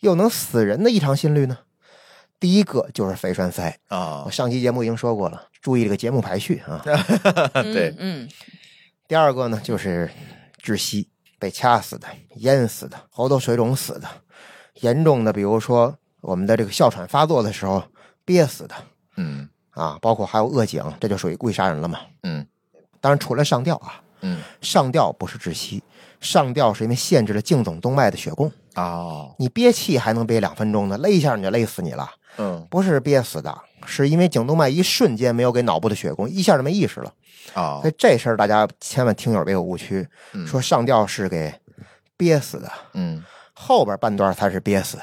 [0.00, 1.58] 又能死人的异常心率呢？
[2.38, 6.80] 第一个就是肺栓塞，啊我，上期节目已经说过了，注意这个节目排序啊。
[7.62, 8.26] 对，嗯，
[9.06, 10.10] 第二个呢，就是
[10.64, 14.08] 窒息，被掐死的、淹死的、喉头水肿死的，
[14.80, 17.82] 严重的，比如说我们的这个哮喘发作的时候
[18.24, 18.74] 憋死的。
[19.16, 19.48] 嗯。
[19.70, 22.00] 啊，包括还有恶颈，这就属于故意杀人了嘛。
[22.24, 22.44] 嗯。
[23.00, 25.82] 当然，除了上吊啊，嗯，上吊不是窒息，
[26.20, 28.50] 上吊是因为限制了颈总动脉的血供。
[28.74, 32.66] 哦，你憋气还能憋两分钟呢，勒一下你就勒死你了，嗯。
[32.68, 33.56] 不是憋死的，
[33.86, 37.14] 是因为颈动脉一瞬间没有给脑部的血供，一下就没意识了。
[37.54, 37.78] 哦。
[37.80, 40.46] 所以这事儿大家千万听友别有误区，嗯。
[40.46, 41.54] 说上吊是给
[42.16, 43.24] 憋死的，嗯。
[43.54, 44.98] 后边半段才是憋死，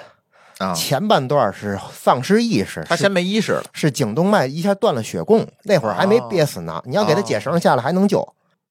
[0.60, 3.64] 啊，前半段是丧失意识，他先没意识了。
[3.74, 8.28] 是颈动脉一下断了血供，那会儿还没憋死呢，你要给他解绳下来还能救，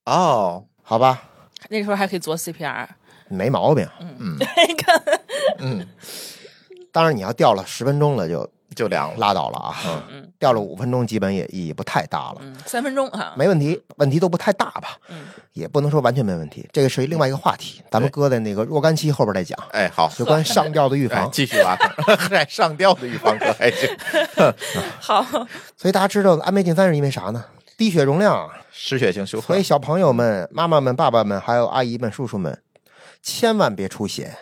[0.06, 1.22] 哦，好吧？
[1.68, 2.86] 那时候还可以做 CPR。
[3.28, 3.88] 没毛病。
[4.00, 5.02] 嗯你看，
[5.58, 5.86] 嗯，
[6.92, 9.16] 当然你要掉了十分钟了就就凉了。
[9.18, 12.36] 拉倒了啊，嗯嗯，掉了五分钟基本也意义不太大了。
[12.42, 13.34] 嗯，三分钟哈。
[13.36, 14.96] 没问题，问题都不太大吧？
[15.08, 21.24] 嗯，也不能说完全没问题，这个是另外一个话题，咱们搁在那个若干期后边再讲，哎，好，有关上吊的预防，。
[21.24, 23.88] 哎继续挖坑，还 上吊的预防可还行。
[25.00, 25.24] 好，
[25.76, 27.44] 所以大家知道安倍晋三是因为啥呢？
[27.76, 29.62] 低血容量，失血性休克所以。
[29.62, 32.62] 小朋友们、妈妈们、爸爸们，还有阿姨们、叔叔们，
[33.22, 34.34] 千万别出血。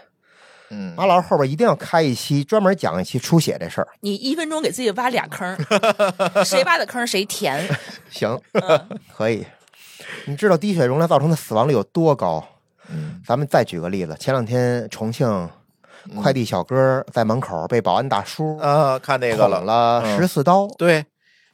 [0.70, 3.88] 嗯，马老师后边一定要开一期专门讲一期出血这事儿。
[4.00, 5.57] 你一分钟给自己挖俩坑，
[6.44, 7.66] 谁挖的坑谁填。
[8.11, 9.44] 行，嗯 可以。
[10.27, 12.44] 你知道低血容量造成的死亡率有多高？
[12.90, 15.48] 嗯咱们再举个例子，前两天重庆
[16.20, 20.16] 快递小哥在门口被保安大叔啊，看那个捅了。
[20.18, 20.66] 十四刀。
[20.77, 21.05] 对，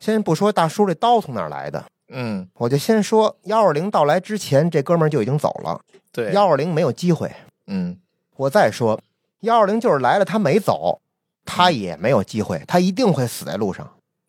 [0.01, 5.81] 先不说大叔这刀从哪来的，嗯，我就先说幺二零到来之前，这哥们儿就已经走了，
[6.12, 7.31] 对，幺二零没有机会。
[7.68, 7.96] 嗯
[8.40, 8.98] 我再说，
[9.40, 10.98] 幺二零就是来了，他没走，
[11.44, 13.87] 他也没有机会，他一定会死在路上，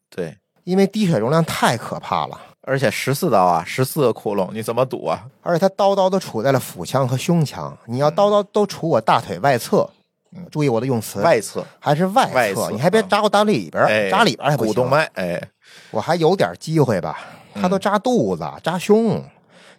[0.10, 5.26] 对，因为低血容量太可怕了，而且十四刀啊，十四个窟窿，你怎么堵啊？
[5.42, 9.90] 而且他刀刀都杵在了腹腔和胸腔，你要刀刀都杵我大腿外侧，
[10.36, 15.42] 嗯注意我的用词，外侧，还是外侧，外侧你还别扎我大里边扎里边儿还不行股动，脉，哎，
[15.90, 17.18] 我还有点机会吧，
[17.54, 19.24] 他都扎肚子、扎胸，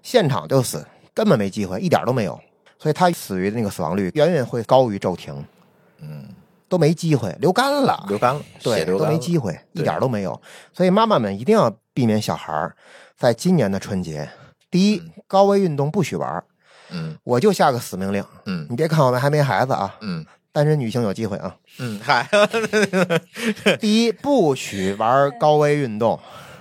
[0.03, 2.41] 现场就死，根本没机会，一点都没有，
[2.83, 5.33] 所以他死于的那个死亡率远远会高于骤停，
[6.01, 6.27] 嗯，
[6.69, 10.43] 都没机会，流干了，流干了，对，都没机会，一点都没有。
[10.73, 12.75] 所以妈妈们一定要避免小孩儿
[13.17, 14.29] 在今年的春节，
[14.69, 16.45] 第一，高危运动不许玩儿。
[16.91, 17.17] 嗯。
[17.23, 18.67] 我就下个死命令，嗯。
[18.69, 20.27] 你别看我们还没孩子啊，嗯。
[20.51, 21.55] 单身女性有机会啊。
[21.79, 22.29] 嗯，嗨，
[23.79, 26.19] 第一，不许玩高危运动，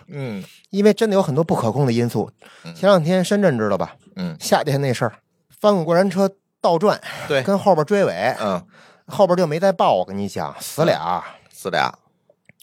[0.08, 0.44] 嗯。
[0.70, 2.32] 因为真的有很多不可控的因素。
[2.76, 3.96] 前两天深圳知道吧？
[4.16, 5.14] 嗯，夏天那事儿，
[5.62, 6.28] 翻滚过山车
[6.60, 8.65] 倒转，对，跟后边追尾，嗯，
[9.06, 9.93] 后边就没再报。
[9.93, 11.93] 我跟你讲，死俩，死俩，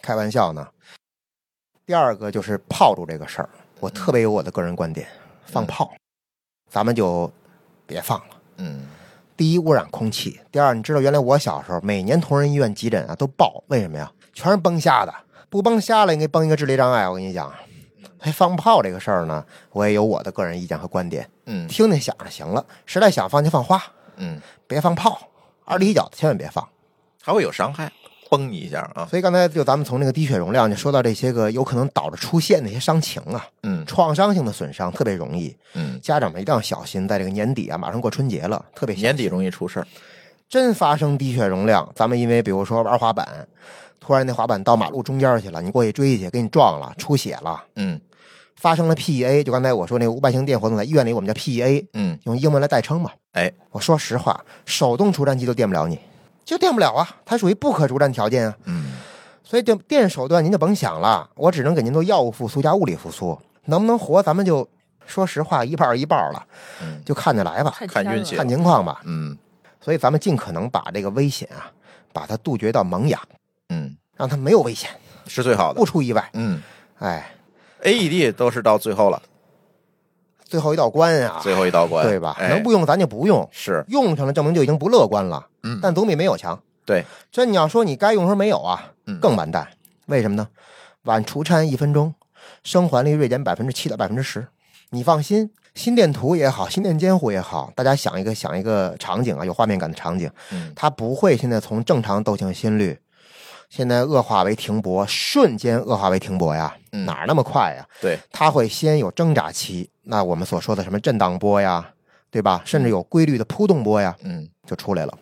[0.02, 0.66] 开玩笑呢。
[1.86, 5.06] 第二个就是炮竹这个事儿，我特别有我的个人观点，
[5.46, 5.92] 放炮，
[6.68, 7.32] 咱们就
[7.86, 8.36] 别放了。
[8.56, 8.88] 嗯
[9.36, 14.10] 第一，污染空气；第二，你知道原来我小时候每年同仁医院急诊啊都爆，为什么呀？
[14.34, 15.14] 全是崩瞎的，
[15.48, 17.08] 不崩瞎了，应该崩一个智力障碍。
[17.08, 17.54] 我跟你讲，
[18.20, 21.66] 还放炮这个事儿呢，我也有我的个人意见和观点，嗯。
[21.68, 23.82] 听听想着行了，实在想放就放花，
[24.16, 25.18] 嗯，别放炮，
[25.64, 26.66] 二踢脚千万别放。
[27.22, 27.92] 还会有伤害，
[28.30, 33.84] 崩你一下啊，所以刚才就咱们从那个低血容量就说到这些个有可能导致出现的一些伤情啊，嗯。
[33.86, 39.86] 创伤性的损伤特别容易，嗯，家长们一定要小心，在这个年底啊，马上过春节了，特别年底容易出事儿，
[40.48, 43.46] 真发生低血容量，咱们因为比如说玩滑板，
[44.00, 48.00] 突然那滑板到马路中间去了，你过去追去，给你撞了，出血了，嗯
[48.58, 53.10] 发生了 PEA，就刚才我说那个五百型电活动，在医院里我们叫 PEA，嗯，用英文来代称嘛。
[53.32, 55.98] 哎，我说实话，手动除颤器都电不了你，
[56.44, 58.56] 就电不了啊，它属于不可除颤条件啊。
[58.64, 58.92] 嗯。
[59.44, 64.68] 所以电电手段您就甭想了，我只能给您做药物复苏加物理复苏，能不能活咱们就
[65.06, 66.44] 说实话一半一半了，
[66.82, 67.00] 嗯。
[67.04, 69.00] 就看着来吧，看运气看情况吧。
[69.04, 69.38] 嗯。
[69.80, 71.70] 所以咱们尽可能把这个危险啊，
[72.12, 73.18] 把它杜绝到萌芽，
[73.68, 74.90] 嗯，让它没有危险，
[75.28, 75.78] 是最好的。
[75.78, 76.28] 不，出意外。
[76.32, 76.60] 嗯。
[76.98, 77.30] 哎，
[77.82, 79.22] ，AED 都是到最后了，
[80.44, 82.36] 最后一道关啊，最后一道关，对吧？
[82.38, 85.46] 哎能不用咱就不用，是，用上了证明就已经不乐观了。
[85.62, 86.58] 嗯但总比没有强。
[86.86, 89.68] 对，真你要说你该用时候没有啊，嗯更完蛋。
[90.06, 90.48] 为什么呢？
[91.02, 92.14] 晚除颤一分钟，
[92.64, 94.48] 生还率锐减百分之七到百分之十。
[94.90, 102.98] 你放心，心电图也好，心电监护也好，大家想一个想一个场景啊，有画面感的场景，嗯它不会现在从正常窦性心率，
[103.68, 107.86] 现在恶化为停泊，瞬间恶化为停泊呀，嗯哪那么快呀？
[108.00, 111.86] 对，它会先有挣扎期，那我们所说的什么震荡波呀，
[112.30, 112.62] 对吧？
[112.64, 115.18] 甚至有规律的扑动波呀，嗯就出来了。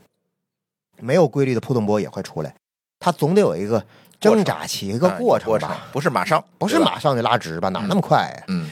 [0.99, 2.55] 没有规律的扑动波也会出来，
[3.01, 3.85] 它总得有一个
[4.21, 7.69] 挣扎期，一个啊过程过程吧，不是马上，不是，马上就拉直吧？
[7.71, 8.45] 哪那么快呀？
[8.49, 8.71] 嗯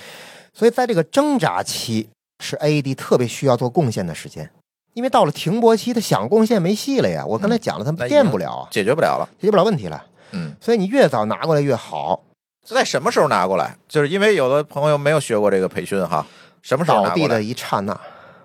[0.57, 2.09] 所以在这个挣扎期
[2.39, 4.49] 是 AED 特别需要做贡献的时间。
[4.95, 7.25] 因为到了停泊期，他想贡献没戏了呀。
[7.27, 9.29] 我刚才讲了，它那变不了啊，解决不了了。
[9.39, 10.03] 解决不了问题了。
[10.33, 12.23] 嗯，所以你越早拿过来越好。
[12.65, 13.77] 在什么时候拿过来？
[13.87, 16.25] 就是因为有的朋友没有学过这个培训哈，
[16.63, 17.41] 什么时候倒地的拿过来？
[17.43, 18.01] 一刹那，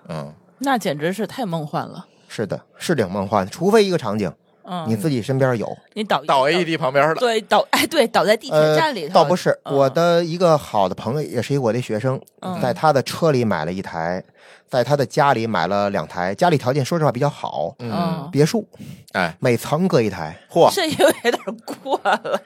[0.10, 2.06] 嗯，那简直是太梦幻了。
[2.28, 3.52] 是的，是挺梦幻的。
[3.52, 4.32] 除非一个场景，
[4.72, 5.76] 嗯，你自己身边有。
[5.94, 7.16] 你倒倒 AED 旁边了。
[7.16, 14.24] 对倒哎对倒在地铁呃站里，头，倒不是，嗯我的一个好的朋友，也是一个我的学生，嗯在他的车里买了一台，
[14.70, 18.68] 在他的家里买了两台，家里条件说实话比较好，嗯，嗯，别墅，
[19.14, 21.34] 哎，每层各一台，嚯，这有点
[21.66, 22.42] 过了。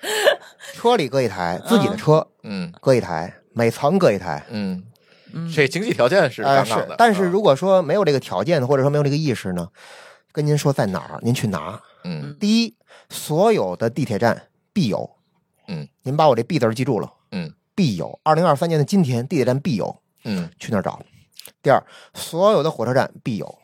[0.73, 4.41] 车里搁一台，自己的车嗯搁一台，每层各一台。
[4.49, 4.81] 嗯，
[5.33, 9.67] 嗯，这经济条件是呃，杠杠的，，是但是嗯如果说没有这个条件，或者说没有这个意识呢，
[10.31, 11.77] 跟您说在哪儿，您去拿。
[12.03, 12.75] 嗯第一，
[13.09, 15.09] 所有的地铁站必有，
[15.67, 18.19] 嗯，您把我这必字记住了，嗯必有。
[18.23, 20.99] 二零二三年的今天，地铁站必有，嗯去那儿找。
[21.61, 21.81] 第二，
[22.13, 23.57] 所有的火车站必有，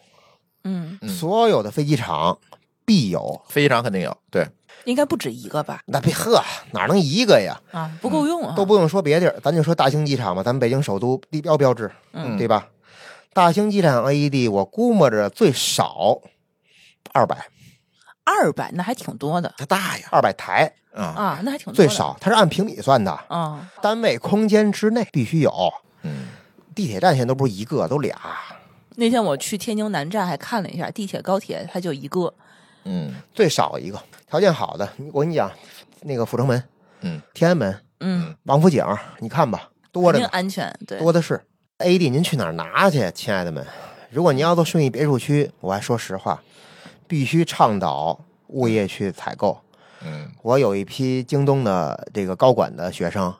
[0.63, 2.37] 嗯，嗯，所有的飞机场
[2.85, 3.41] 必有。
[3.47, 4.47] 飞机场肯定有，对，
[4.85, 5.81] 应该不止一个吧？
[5.85, 7.59] 那别呵，哪能一个呀？
[7.71, 12.69] 啊，不够用啊，都不用说别地儿，咱就说大兴机场吧，咱们北京首都地标标志，嗯对吧？
[13.31, 16.19] 大兴机场 AED 我估摸着最少
[17.13, 17.47] 二百，
[18.29, 23.67] 二百，那还挺多的它大呀，二百台啊，啊，那还挺多最少，它是按平米算的，啊。
[23.81, 25.51] 单位空间之内必须有。
[26.03, 26.27] 嗯
[26.75, 28.15] 地铁站现在都不是一个，都俩。
[28.95, 32.33] 那天我去天津南站还看了一下，地铁、高铁它就一个，
[32.85, 35.51] 嗯最少一个，条件好的，我跟你讲，
[36.03, 36.63] 那个阜成门、
[37.01, 38.85] 嗯天安门、嗯，王府井，
[39.19, 41.41] 你看吧，多着呢，安全，对，多的是。
[41.79, 43.65] AED 您去哪儿拿去，亲爱的们？
[44.09, 46.41] 如果您要做顺义别墅区，我还说实话，
[47.09, 48.17] 必须倡导
[48.49, 49.59] 物业去采购。
[50.05, 50.29] 嗯。
[50.43, 53.33] 我有一批京东的这个高管的学生，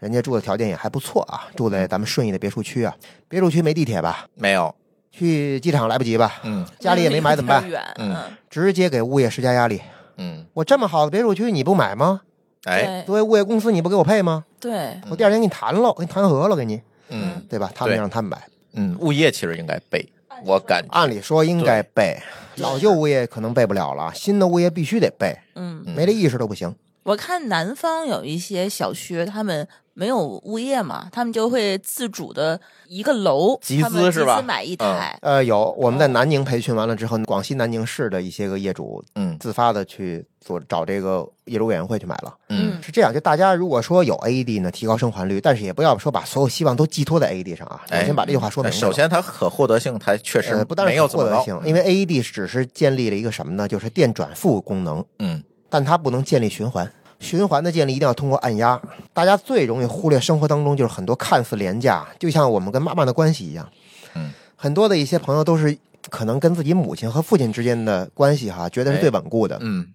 [0.00, 2.94] 人家住的条件也还不错啊，住在咱们顺义的别墅区啊。
[3.28, 4.26] 别墅区没地铁吧？
[4.34, 4.74] 没有，
[5.12, 6.40] 去机场来不及吧？
[6.42, 6.66] 嗯。
[6.80, 7.94] 家里也没买怎么办？
[7.98, 8.16] 嗯，
[8.50, 9.80] 直接给物业施加压力。
[10.16, 12.22] 嗯，我这么好的别墅区你不买吗？
[12.64, 14.44] 哎，作为物业公司你不给我配吗？
[14.60, 17.44] 对，我第二天给你谈了，给你谈和了，给你，嗯。
[17.48, 17.70] 对吧？
[17.74, 20.06] 他们让他们买，嗯，物业其实应该备，
[20.44, 22.22] 我感觉，按理说应该备，对
[22.56, 26.74] 老旧物业可能备不了了，新的物业必须得备，嗯，嗯没这意识都不行。
[27.04, 42.34] 我看南方有一些小区，他们没有物业嘛，他们就会自主的一个楼集资是吧集资买一台，呃，有我们在哦南宁培训完了之后，广西南宁市的一些个业主嗯自发的去做找这个业主委员会去买了。
[42.48, 47.80] 嗯是这样，就大家如果说有 AED 呢，提高生还率，但是也不要说把所有希望都寄托在 AED 上啊。
[47.90, 48.72] 我哎先把这句话说明。
[48.72, 53.68] 首先它可获得性它确实呃，不单没是有获得性，因为 AED 只是建立了一个什么呢？
[53.68, 56.90] 就是电转负功能，嗯但它不能建立循环。
[57.22, 58.78] 循环的建立一定要通过按压。
[59.14, 63.66] 大家最容易忽略生活当中就是很多看似廉价，就像我们跟妈妈的关系一样。
[64.14, 65.78] 嗯，很多的一些朋友都是
[66.10, 69.56] 可能跟自己母亲和父亲之间的关系哈，觉得是最稳固的。
[69.60, 69.86] 嗯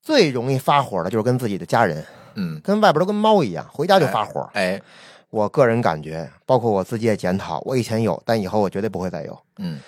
[0.00, 2.02] 最容易发火的就是跟自己的家人，
[2.34, 4.48] 嗯，跟外边都跟猫一样，回家就发火。
[4.54, 4.80] 哎，
[5.28, 9.38] 我个人感觉，包括我自己也检讨，我以前有，但以后我绝对不会再有。
[9.58, 9.78] 嗯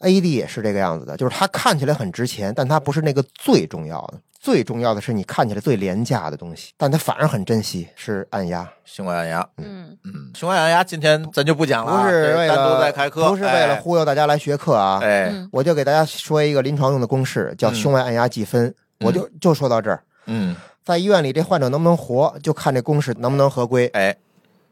[0.00, 4.14] AED 也是这个样子的，就是它看起来很值钱，但它不是那个最重要的。
[4.42, 14.98] 最重要的是你看起来最廉价的东西，但他反而很珍惜，是按压，胸外按压，嗯嗯，胸外按压今天咱就不讲了啊，不是为这单独了再开课，不是为了忽悠大家来学课啊。
[15.00, 18.74] 哎，我就给大家说一个临床用的公式，叫嗯胸外按压计分。
[18.98, 23.86] 我就就说到这儿，嗯，在医院里这患者能不能活，就看这公式能不能合规。
[23.94, 24.16] 哎，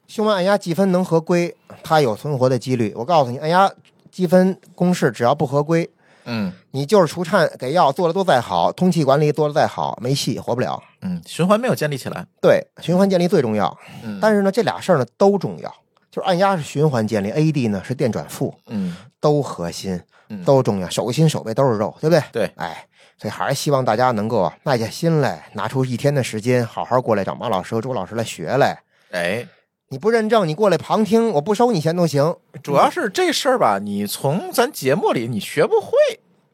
[0.08, 2.92] 胸外按压计分能合规，它有存活的几率。
[2.96, 3.70] 我告诉你，按压
[4.10, 5.88] 积分公式只要不合规，
[6.32, 10.80] 嗯你就是除颤给药做的都再好，通气管理做的再好，没戏，活不了。
[11.02, 13.76] 嗯，循环没有建立起来，对，循环建立最重要。
[14.04, 15.74] 嗯，但是呢，这俩事儿呢都重要，
[16.10, 22.22] 就是按压是循环建立，AED 呢是电转负，嗯都核心，嗯都重要，手心手背都是肉，对不对？
[22.32, 22.86] 对哎，
[23.18, 28.78] 所以还是希望大家能够啊耐下心来，拿出一天的时间，好好过来找马老师和周老师来学来。
[29.10, 29.44] 哎，
[29.92, 32.36] 你不认证，你过来旁听，我不收你钱都行。
[32.62, 35.90] 主要是这事儿吧，你从咱节目里你学不会。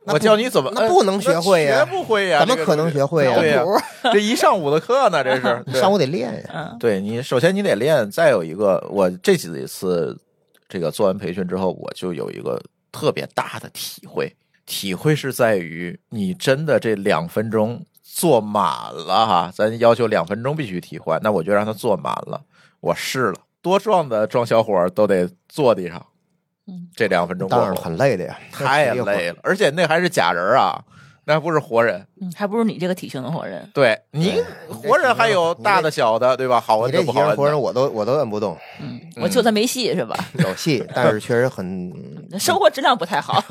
[0.07, 3.63] 我教你怎么，那不能学会呀呀，学不会呀，怎么可能学会呀对呀，
[4.11, 6.51] 这一上午的课呢，这是 上午得练呀。
[6.55, 10.19] 嗯对你，首先你得练，再有一个，我这几次
[10.67, 12.59] 这个做完培训之后，我就有一个
[12.91, 14.35] 特别大的体会，
[14.65, 18.65] 体会是在于你真的这两分钟做满
[18.95, 22.41] 了哈，咱要求两分钟必须替换，那我就让他做满了，
[22.81, 26.05] 我试了，多壮的壮小伙都得坐地上，
[26.67, 30.83] 嗯，这两分钟过当然很累的呀，太 累了，而且那还是假人啊。
[31.29, 32.07] 那不是活人。
[32.23, 33.69] 嗯，还不如你这个体型的活人。
[33.75, 36.61] 对你活人还有大的小的，对吧？
[36.61, 37.51] 好你纹这几样活的不好纹的。
[37.51, 40.17] 人我都我都摁不动，嗯，我就他没戏是吧？
[40.39, 41.93] 有戏， 但是确实很
[42.39, 43.43] 生活质量不太好。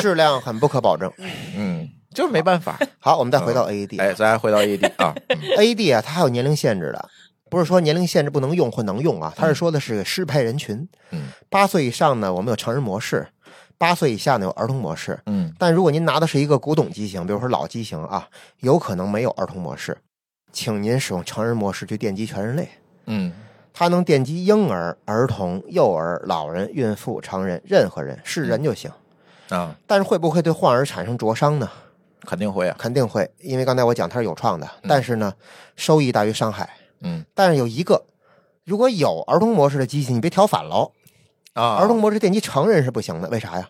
[0.00, 1.12] 质量很不可保证。
[1.54, 2.78] 嗯，就是没办法。
[2.98, 4.00] 好，我们再回到 AED。
[4.00, 5.14] 哎，咱还回到 AED 啊
[5.58, 7.08] ，AED 啊，它还有年龄限制的，
[7.48, 10.88] 不是说年龄限制不能用或能用啊，他是说的是适配人群。
[11.12, 13.24] 嗯八岁以上呢，我们有成人模式；
[13.78, 15.18] 八岁以下呢，有儿童模式。
[15.26, 18.28] 嗯但如果您拿的是一个古董机型，比如说老机型啊，
[18.60, 19.96] 有可能没有儿童模式，
[20.52, 22.68] 请您使用成人模式去电击全人类。
[23.06, 23.32] 嗯
[23.72, 28.90] 它能电击婴儿、儿童、幼儿、老人、孕妇、成人，任何人是人就行。
[29.50, 31.70] 啊，但是会不会对患儿产生灼伤呢？
[32.22, 32.74] 肯定会啊。
[32.78, 35.32] 肯定会，因为刚才我讲它是有创的，但是呢，
[35.76, 36.68] 收益大于伤害。
[37.00, 38.04] 嗯但是有一个，
[38.64, 40.92] 如果有儿童模式的机器，你别调反喽。
[41.54, 43.68] 啊，儿童模式电机成人是不行的，为啥呀？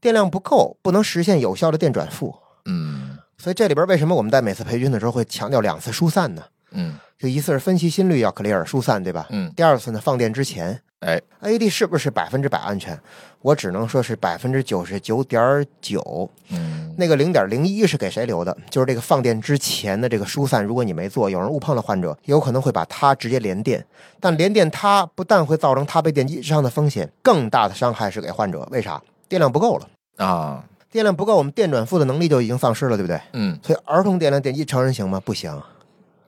[0.00, 2.36] 电量不够，不能实现有效的电转负。
[2.64, 6.44] 嗯所以这里边为什么我们在每次培训的时候会强调两次疏散呢？
[6.70, 9.26] 嗯就一次是分析心率要 clear 疏散，对吧？
[9.30, 12.96] 嗯，第二次呢，放电之前哎，，AED 是不是百分之百安全？
[13.40, 16.30] 我只能说是百分之九十九点九。
[16.50, 18.56] 嗯那个零点零一是给谁留的？
[18.68, 23.86] 就是这个放电之前的这个疏散，如果你没做，有人误碰了患者，有可能会把它直接连电。
[24.18, 28.66] 但连电它不但会造成他被电击伤的风险，更大的伤害是给患者。
[28.72, 29.00] 为啥？
[29.28, 33.20] 电量不够了，啊，电量不够，我们电转负的能力就已经丧失了，对不对？
[33.32, 35.22] 嗯所以儿童电量电击成人行吗？
[35.24, 35.50] 不行。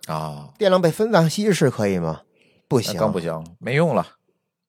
[0.07, 2.21] 啊，电量被分散稀释可以吗？
[2.69, 4.07] 不行，更不行，没用了。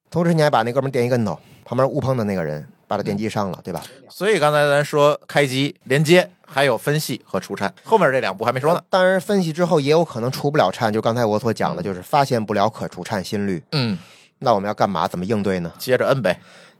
[0.09, 3.81] 同时你还把那哥们儿电一跟头，旁边误碰的那个人把它电击上了，对吧？
[4.09, 8.83] 所以刚才咱说开机、连接，还有分析和除颤，后面这两步还没说呢。
[8.89, 13.63] 当然，分析之后也有可能除不了颤，就刚才我所讲的，就是发现不了可除颤心率。
[13.71, 13.97] 嗯，
[14.39, 15.07] 那我们要干嘛？
[15.07, 15.71] 怎么应对呢？
[15.77, 16.37] 接着摁呗。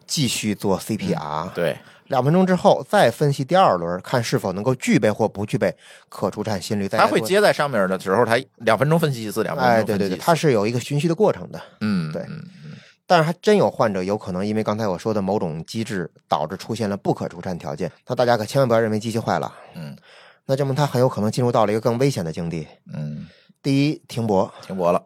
[0.08, 5.74] 继续做 CPR，、对，两分钟之后再分析第二轮，看是否能够具备或不具备
[6.10, 6.86] 可除颤心率。
[6.86, 7.08] 再它。
[7.08, 11.62] 会接在上面的时候，它两分钟分析一次，两分钟哎，分析对对对，它是有一个循序的过程的。
[11.80, 12.44] 嗯，对嗯
[13.12, 19.98] 但是还真有患者有可能因为刚才我说的某种机制导致出现了不可除颤条件，那大家可千万不要认为机器坏了，嗯
[20.46, 22.66] 那证明它很有可能进入到了一个更危险的境地。
[22.94, 23.28] 嗯，
[23.62, 25.04] 第一，停泊；停泊了。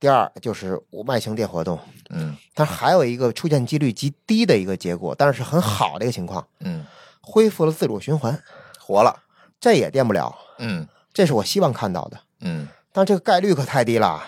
[0.00, 1.78] 第二，就是无脉型电活动。
[2.08, 6.86] 嗯但还有一个出现几率极低的一个结果，但是很好的一个情况，嗯，
[7.20, 8.42] 恢复了自主循环，
[8.80, 9.14] 活了。
[9.60, 12.18] 这也电不了，嗯这是我希望看到的。
[12.40, 14.22] 嗯但这个概率可太低了，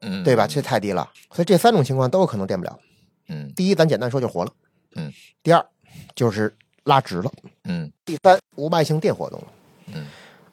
[0.00, 0.46] 嗯，对吧？
[0.46, 2.78] 这太低了，所以这三种情况都有可能电不了。
[3.28, 4.52] 嗯第一，咱简单说就活了，
[4.94, 5.12] 嗯。
[5.42, 5.64] 第二，
[6.14, 7.30] 就是拉直了。
[7.64, 9.46] 嗯第三，无脉性电活动了。
[9.94, 10.06] 嗯，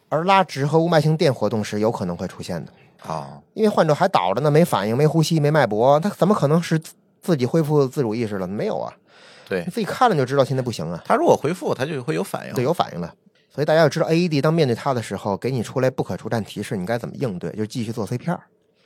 [0.10, 8.48] 而拉直和无脉性电活动是有可能会出现的，好，因为患者还倒着呢，没反应，没呼吸，没脉搏，他怎么可能是自自己恢复自主意识了？
[8.48, 8.94] 没有啊，
[9.48, 11.02] 对你自己看了就知道现在不行啊。
[11.06, 12.54] 他如果回复，他就会有反应。
[12.54, 13.14] 对，有反应了。
[13.50, 17.52] 所以大家要知道，AED 当面对它的时候，给你出来不可除颤提示，你该怎么应对？
[17.52, 18.40] 就继续做 CPR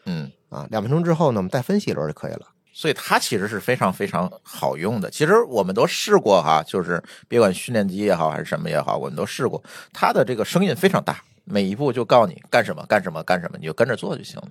[0.08, 2.47] 嗯，啊，两分钟之后呢，我们再分析一轮就可以了。
[2.74, 5.10] 所以它其实是非常非常好用的。
[5.10, 9.62] 其实我们都试过哈，就是别管训练机也好还是什么也好，我们都试过。
[9.91, 14.47] 它的这个声音非常大，每一步就告诉你干什么干什么干什么，你就跟着做就行了。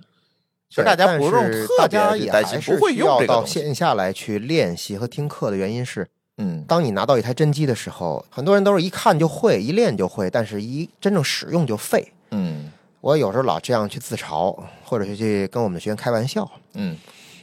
[0.69, 3.45] 其实大家不用特别担心，不会用到。
[3.45, 6.05] 线下来去练习和听课的原因是，
[6.37, 12.11] 嗯当你拿到一台真机的时候，很多人都是一看就会，一练就会，但是一真正使用就废。
[12.31, 12.66] 嗯
[13.01, 16.97] 我有时候老这样去自嘲，或者是去跟我们的学员开玩笑，嗯，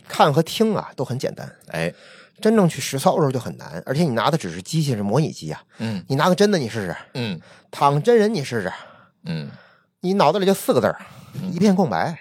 [0.08, 1.92] 看和听啊都很简单，哎，
[2.40, 3.82] 真正去实操的时候就很难。
[3.86, 6.04] 而且你拿的只是机器，是模拟机啊，嗯。
[6.08, 7.40] 你拿个真的你试试，嗯。
[7.70, 8.72] 躺真人你试试，
[9.24, 9.50] 嗯，
[10.00, 11.00] 你脑子里就四个字儿，
[11.52, 12.18] 一片空白。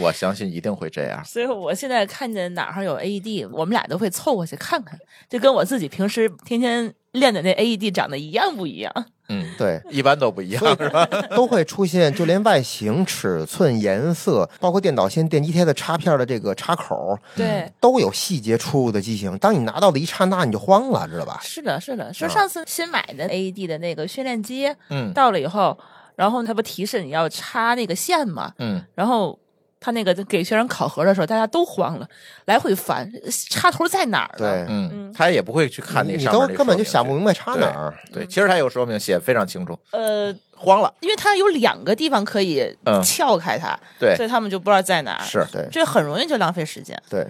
[0.00, 1.24] 我相信一定会这样。
[1.24, 4.98] 所以我现在看见哪儿有 AED，我们俩都会凑过去看看，
[5.28, 8.92] 就跟我自己平时天天练的那 AED 长得一样不一样？
[9.28, 11.04] 嗯，对，一般都不一样是吧？
[11.34, 19.36] 都会出现，就连外形、尺寸、颜色，包括电导线、电机贴的插片的这个插口，对，都有细节出入的机型。
[19.38, 21.40] 当你拿到的一刹那，你就慌了，知道吧？
[21.42, 22.14] 是的，是的。
[22.14, 25.76] 说上次新买的 AED 的那个训练机嗯到了以后，
[26.14, 29.36] 然后它不提示你要插那个线嘛，嗯然后。
[29.78, 32.08] 他那个给学生考核的时候，大家都慌了，
[32.46, 33.10] 来回翻
[33.50, 34.38] 插头在哪儿呢？
[34.38, 37.94] 对，嗯，他也不会去看那你上面那个都根本就想不明白插哪儿。
[38.12, 40.92] 对，其实他有说明，写得非常清楚，呃，慌了。
[41.00, 47.00] 因为它有两个地方可以嗯撬开它，对所以他们就不知道在哪儿，是，对这很容易就浪费时间。
[47.08, 47.26] 对，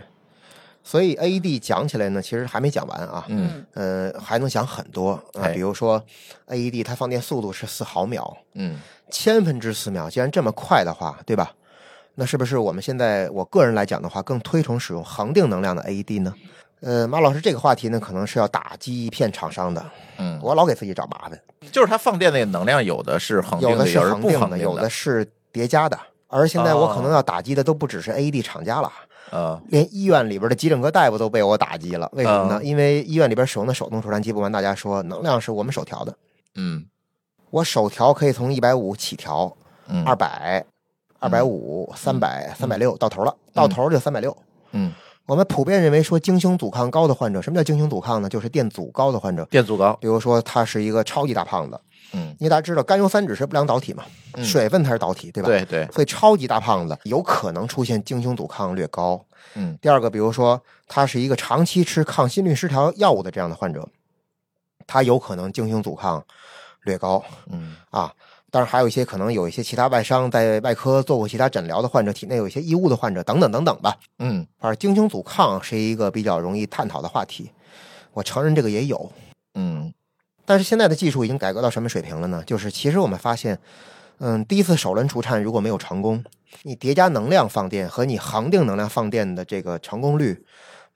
[0.84, 3.24] 所以 AED 讲起来呢，其实还没讲完啊。
[3.28, 6.02] 嗯呃，还能讲很多啊，哎比如说
[6.46, 8.78] AED 它放电速度是四毫秒，嗯
[9.10, 11.52] 千分之四秒，既然这么快的话，对吧？
[12.18, 16.34] 那是不是我们现在我个人来讲的话，更推崇使用恒定能量的 AED 呢？
[16.80, 19.84] 呃，马老师这个话题呢，可能是要打击一片厂商的。
[20.18, 21.40] 嗯，我老给自己找麻烦，
[21.70, 25.98] 就是它放电那个能量，有的是恒定有的是有的不恒定的，有的是叠加的。
[26.28, 28.90] 而现在我可能哦要打击的都不只是 AED 厂家了，
[29.30, 32.10] 呃，连医院里边的急诊科大夫都被我打击了。
[32.14, 32.58] 为什么呢？
[32.60, 36.14] 嗯因为医院里边使用的手动除颤机，不瞒大家说，能量是我们手调的，
[36.54, 36.84] 嗯
[37.50, 39.56] 我手调可以从一百五起调，
[39.88, 40.64] 嗯，二百、
[41.18, 44.36] 二百五、三百、三百六到头了，到头就三百六。
[44.72, 44.92] 嗯，
[45.26, 48.28] 我们普遍认为说精胸阻抗高的患者，什么叫精胸阻抗呢？
[48.28, 51.80] 就是电阻高的患者，电阻高，比如说他是一个超级大胖子，
[52.12, 54.04] 嗯，因为大家知道甘油三酯是不良导体嘛，
[54.34, 54.44] 嗯。
[54.44, 55.48] 水分才是导体，对吧？
[55.48, 59.24] 对对，所以超级大胖子有可能出现精胸阻抗略高。
[59.54, 59.78] 嗯。
[59.80, 63.88] 第二个，比如说他是一个长期吃抗心律失调药物的这样的患者，
[64.86, 66.22] 他有可能精胸阻抗
[66.82, 67.24] 略高。
[67.50, 67.76] 嗯。
[67.90, 68.12] 啊。
[68.56, 73.94] 当然，还有一些可能有一些其他外伤在外科做过其他诊疗的患者，体内有一些异物的患者等等等等吧。
[74.18, 77.50] 嗯反正精胸阻抗是一个比较容易探讨的话题，
[78.14, 79.12] 我承认这个也有。
[79.56, 79.92] 嗯
[80.46, 82.42] 但是现在的技术已经改革到什么水平了呢？
[82.46, 83.58] 就是其实我们发现，
[84.20, 86.24] 嗯，第一次首轮除颤如果没有成功，
[86.62, 90.42] 你叠加能量放电和你恒定能量放电的这个成功率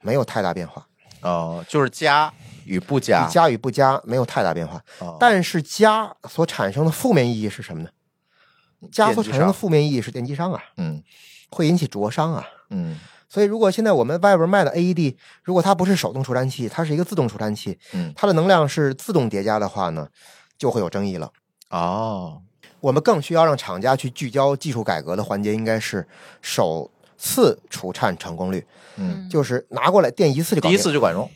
[0.01, 0.87] 没有太大变化，
[1.21, 2.33] 哦，就是加
[2.71, 4.81] 与不加，加与不加没有太大变化。
[4.99, 5.17] 哦。
[5.19, 7.89] 但是加所产生的负面意义是什么呢？
[8.91, 11.03] 加所产生的负面意义是电击伤啊，嗯。
[11.49, 12.47] 会引起灼伤啊。
[12.69, 12.97] 嗯。
[13.27, 20.05] 所以，如果现在我们外边卖的 AED，如果它不是手动除颤器，它是一个自动除颤器，嗯，它的能量是自动叠加的话呢，
[20.57, 21.31] 就会有争议了。
[21.69, 22.41] 哦，
[22.81, 26.05] 我们更需要让厂家去聚焦技术改革的环节，应该是
[26.41, 28.67] 首次除颤成功率，
[28.97, 31.29] 嗯，就是拿过来电一次就搞定第一次就管用，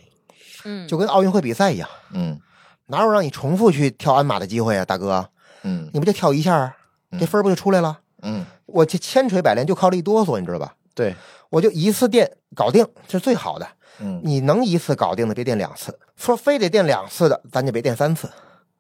[0.65, 2.39] 嗯，就跟奥运会比赛一样，嗯。
[2.87, 5.29] 哪有让你重复去跳鞍马的机会啊，大哥？
[5.63, 5.89] 嗯。
[5.93, 6.75] 你不就跳一下，
[7.19, 7.99] 这分儿不就出来了？
[8.21, 10.75] 嗯，我这千锤百炼就靠这一哆嗦，你知道吧？
[10.93, 11.15] 对，
[11.49, 13.67] 我就一次电搞定，这是最好的。
[13.99, 14.21] 嗯。
[14.23, 18.29] 你能一次搞定的，别垫两次；说非得垫两次的，咱就别垫三次，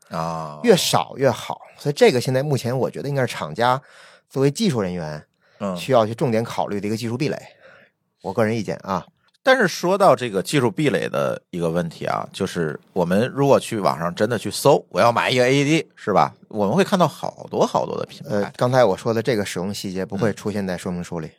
[0.09, 1.61] 啊，越少越好。
[1.77, 3.81] 所以这个现在目前我觉得应该是厂家
[4.29, 5.23] 作为技术人员
[5.59, 7.37] 嗯，需要去重点考虑的一个技术壁垒。
[8.21, 9.05] 我个人意见啊，
[9.45, 16.33] 但是说到这个技术壁垒的一个问题啊，就是我们如果去网上真的去搜，我要买一个 AED 是吧？
[16.47, 21.29] 我们会看到好多好多的品牌，，呃刚才我说的这个使用细节不会出现在说明书里，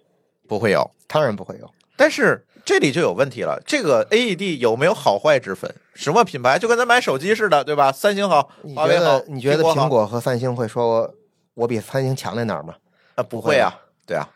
[0.46, 0.88] 不会有。
[1.08, 1.68] 当然不会有。
[1.96, 5.74] 但是这里就有问题了，这个 AED 有没有好坏之分？
[5.94, 7.90] 什么品牌就跟咱买手机似的，对吧？
[7.90, 11.14] 三星好你，华为好觉得，你觉得苹果和三星会说我
[11.54, 12.74] 我比三星强在哪儿吗？
[13.16, 13.74] 啊不会啊？
[14.06, 14.28] 对啊，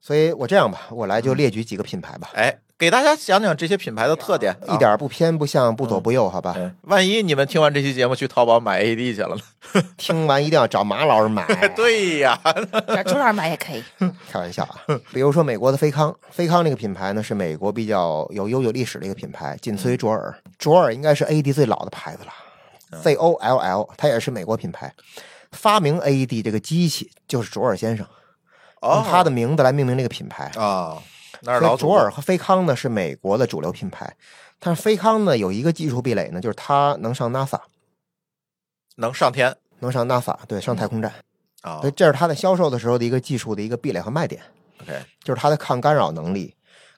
[0.00, 6.54] 所以我这样吧，我来就列举几个品牌吧，哎，给大家讲讲这些品牌的特点，啊一点不偏不向，不左不右，好吧？
[6.58, 9.82] 哎，万一你们听完这期节目去淘宝买 AED 去了呢？
[9.96, 11.46] 听完一定要找马老师买。
[11.74, 12.38] 对呀，
[12.88, 13.82] 找朱老师买也可以。
[14.30, 14.76] 开玩笑啊，
[15.10, 20.36] 比如说美国的菲康，菲康这个品牌呢是美国比较有悠久历史的一个品牌，仅次于卓尔。
[20.58, 24.92] 卓尔应该是 AED 最老的牌子了，Z O L L，它也是美国品牌。
[25.52, 28.06] 发明 AED 这个机器就是卓尔先生，
[28.82, 30.50] 哦用，他的名字来命名这个品牌。
[30.56, 30.98] 啊，
[31.46, 34.16] 那是老祖宗卓尔和菲康呢是美国的主流品牌，
[34.58, 37.60] 但是菲康呢有一个技术壁垒呢，就是它能上 NASA，
[38.96, 41.14] 能上天能上 NASA，对，上太空站，
[41.62, 44.42] 啊所以这是它在销售的时候的一个技术的一个壁垒和卖点。
[44.82, 44.92] ，OK，
[45.22, 46.54] 就是它的抗干扰能力、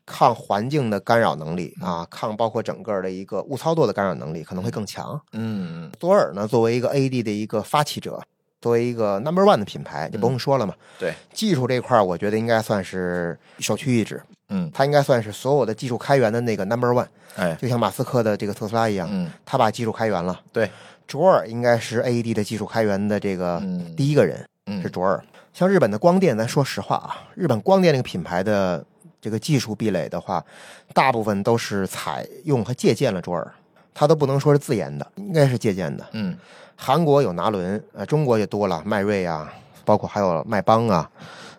[0.06, 5.20] 抗环境的干扰能力啊，抗包括整个的一个误操作的干扰能力可能会更强。
[5.32, 8.22] 嗯多尔呢，作为一个 AD 的一个发起者，
[8.68, 10.74] 作为一个 Number One 的品牌，就不用说了嘛。
[10.98, 20.38] 对，技术这块儿，我觉得应该算是首屈一指，嗯，它应该算是所有的技术开源的那个 Number One，哎，就像马斯克的这个特斯拉一样，嗯，他把技术开源了。
[20.52, 20.70] 对，
[21.06, 23.96] 卓尔应该是 AED 的技术开源的这个嗯。
[23.96, 24.46] 第一个人。
[24.66, 24.82] 嗯。
[24.82, 25.24] 是卓尔。
[25.54, 28.84] 像日本的光电，咱说实话啊，日本光电这个品牌的
[29.18, 30.44] 这个技术壁垒的话，
[30.92, 33.50] 大部分都是采用和借鉴了卓尔，
[33.94, 36.06] 它都不能说是自研的，应该是借鉴的。
[36.12, 36.36] 嗯
[36.80, 39.52] 韩国有拿伦，呃，中国也多了，迈锐啊，
[39.84, 41.10] 包括还有迈邦啊，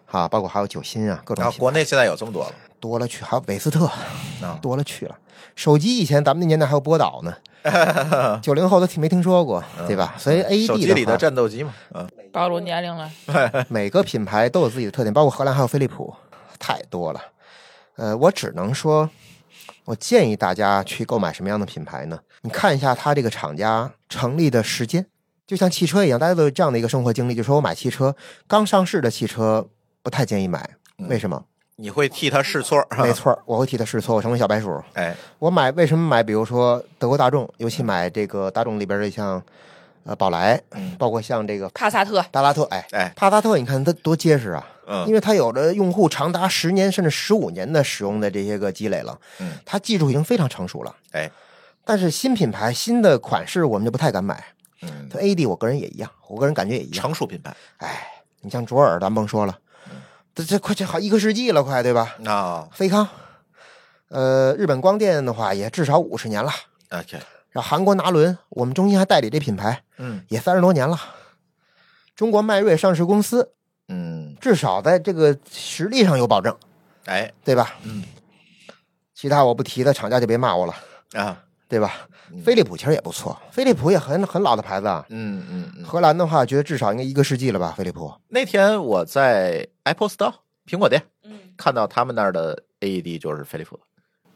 [0.10, 3.86] 啊，包括还有九新啊，各种然后国内现在有这么多了多了去，还有韦斯特，
[4.42, 5.18] 啊，多了去了。
[5.56, 7.36] 手机以前咱们那年代还有波导呢，
[8.42, 10.16] 九零后都听没听说过，对吧？
[10.18, 13.12] 所以 AED 手机里的战斗机嘛，嗯暴露年龄了，
[13.68, 16.16] 每个品牌都有自己的特点，包括荷兰还有飞利浦，
[16.58, 17.22] 太多了。
[17.98, 19.10] 呃，我只能说，
[19.84, 22.18] 我建议大家去购买什么样的品牌呢？
[22.42, 25.06] 你看一下它这个厂家成立的时间，
[25.46, 28.16] 就像汽车一样，大家都有这样的一个生活经历，就说我买汽车，
[28.48, 29.68] 刚上市的汽车
[30.02, 30.70] 不太建议买，
[31.10, 31.44] 为什么？
[31.76, 34.84] 你会替他试错，没，错，我会替他试错，我成为小白鼠。
[34.94, 36.22] 哎，我买为什么买？
[36.22, 39.42] 比如说德国大众，尤其买这个大众里边的像
[40.04, 40.62] 呃宝来，
[40.98, 44.68] 包括像这个帕萨特达拉特，哎哎帕萨特，你看它多结实啊！
[44.88, 50.94] 嗯因为它有着用户长达十年甚至十五年的使用的这些个积累了，嗯，它技术已经非常成熟了。
[51.12, 51.30] 哎，
[51.86, 54.44] 但是新品牌、新的款式我们就不太敢买。
[54.82, 57.02] 嗯，它 AD 我个人也一样，我个人感觉也一样。
[57.02, 59.60] 成熟品牌哎，你像卓尔，咱甭说了，
[60.34, 62.16] 这这快这好一个世纪了，快对吧？
[62.26, 63.08] 啊飞康，
[64.08, 66.52] 呃，日本光电的话也至少五十年了。
[66.92, 67.20] ，OK，
[67.50, 70.98] 然后韩国拿伦，我们中心还代理这品牌嗯也三十多年了。
[72.16, 73.52] 中国迈锐上市公司，
[73.90, 76.56] 嗯，至少在这个实力上有保证，
[77.06, 77.76] 哎对吧？
[77.84, 78.04] 嗯，
[79.14, 80.76] 其他我不提的，厂家就别骂我了，
[81.22, 81.94] 啊，对吧？
[82.44, 85.06] 飞利浦其实也不错，飞利浦也很很老的牌子啊。
[85.10, 85.86] 嗯嗯嗯。
[85.86, 87.74] 荷兰的话，觉得至少应该一个世纪了吧？
[87.78, 90.34] 飞利浦那天我在 Apple Store
[90.66, 93.80] 苹果店嗯看到他们那儿的 AED 就是飞利浦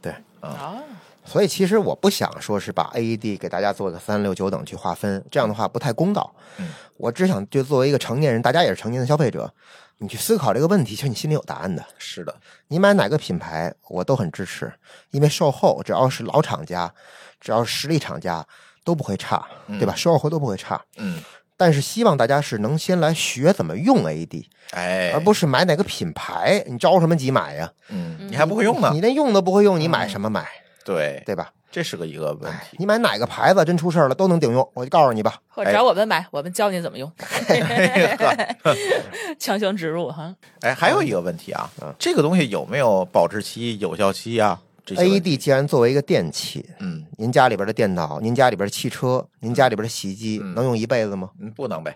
[0.02, 0.82] 的，啊，
[1.26, 6.36] 所以其实我不想说是把 AED 给大家做个三六九等去划分，这样的话不太公道。
[6.57, 9.51] 嗯，我只想就作为一个成年人，大家也是成年的消费者，
[9.99, 11.84] 你去思考这个问题，其实你心里有答案的。
[11.97, 12.36] 是的，
[12.67, 14.71] 你买哪个品牌，我都很支持，
[15.11, 16.93] 因为售后只要是老厂家，
[17.39, 18.45] 只要是实力厂家
[18.84, 19.47] 都不会差，
[19.80, 19.95] 对吧？
[19.95, 20.82] 售后都不会差。
[20.97, 21.21] 嗯，
[21.55, 27.71] 但是希望大家是能先来学怎么用 AED，哎，而不是买哪个品牌，你着什么急买呀？
[27.88, 30.45] 嗯，你还不会用呢你，连用都不会用，你买什么买？
[30.86, 31.52] 对，对吧？
[31.72, 35.40] 这是个一个问哎，题，你买哪个牌子真出事儿了都能顶用，我就告诉你吧。
[35.48, 38.56] 或者找我们买，我们教你怎么用， 哎
[39.40, 40.36] 强行植入哈。
[40.62, 41.68] 哎，还有一个问题啊，
[41.98, 51.32] 这个东西有没有保质期、有效期啊？AED 既然作为一个电器，嗯您家里边的电脑、您家里边的汽车、您家里边的洗衣机嗯能用一辈子吗？
[51.40, 51.96] 嗯，不能呗。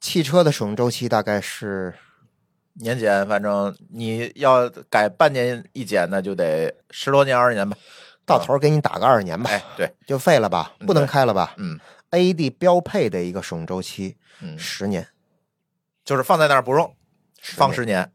[0.00, 1.94] 汽车的使用周期大概是
[2.74, 7.74] 年检，反正你要改半年一检，那就得十多年、二十年吧。
[8.26, 11.78] 到头儿给你打个二十年吧，哎，对，就废了吧，嗯不能开了吧嗯
[12.10, 15.06] ？AED 标配的一个使用周期嗯，十年，
[16.04, 16.94] 就是放在那儿不用，
[17.40, 18.10] 放十十年，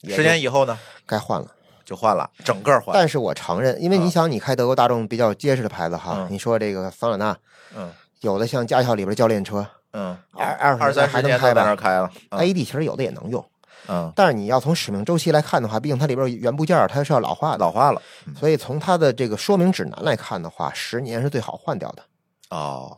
[0.00, 1.48] 也十年以后呢该换了。
[1.84, 2.92] 就换了，整个换。
[2.92, 7.38] 但是我承认，因为你想，你开德国大众比较结实的牌子哈嗯，你说这个桑塔纳，
[7.76, 7.92] 嗯
[8.22, 12.10] 有的像驾校里边教练车嗯，二二二三十年都在那儿开了。
[12.30, 13.48] 嗯，AED 其实有的也能用，
[13.88, 18.00] 嗯，但是你要从使命周期来看的话，毕竟它里边有元部件它是要老化的，老化了。
[18.38, 22.02] 所以从它的这个说明指南来看的话，十年是最好换掉的。
[22.50, 22.96] 哦，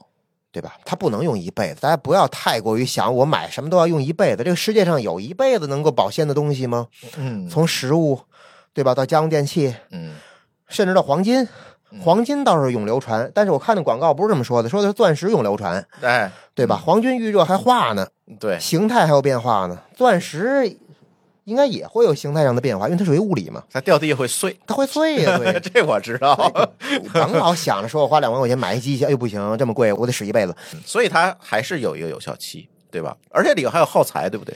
[0.52, 0.76] 对吧？
[0.84, 4.42] 它不能用一辈子，大家不要太过于想我买什么都要用一辈子。
[4.42, 6.88] 这个世界上有一辈子能够保鲜的东西吗？
[7.16, 8.20] 嗯从食物，
[8.72, 10.16] 对吧，到家用电器，嗯
[10.68, 11.48] 甚至到黄金，
[12.02, 13.30] 黄金倒是永流传。
[13.34, 16.76] 但是我看那广告不是这么说的，说的是钻石永流传，哎，对吧？
[16.76, 18.06] 黄金遇热还化呢，
[18.38, 19.78] 对，形态还有变化呢。
[19.96, 20.76] 钻石
[21.44, 24.54] 应该也会有形态上的变化，因为它属于物理嘛，它掉地下会碎。
[24.66, 25.58] 它会碎呀、 对。
[25.60, 26.36] 这我知道，
[27.00, 30.54] 你甭老想着说我花两万块钱买一机器，哎呦不行，这么贵，我得使一辈子。
[30.84, 33.16] 所以它还是有一个有效期，对吧？
[33.30, 34.54] 而且里头还有耗材，对不对？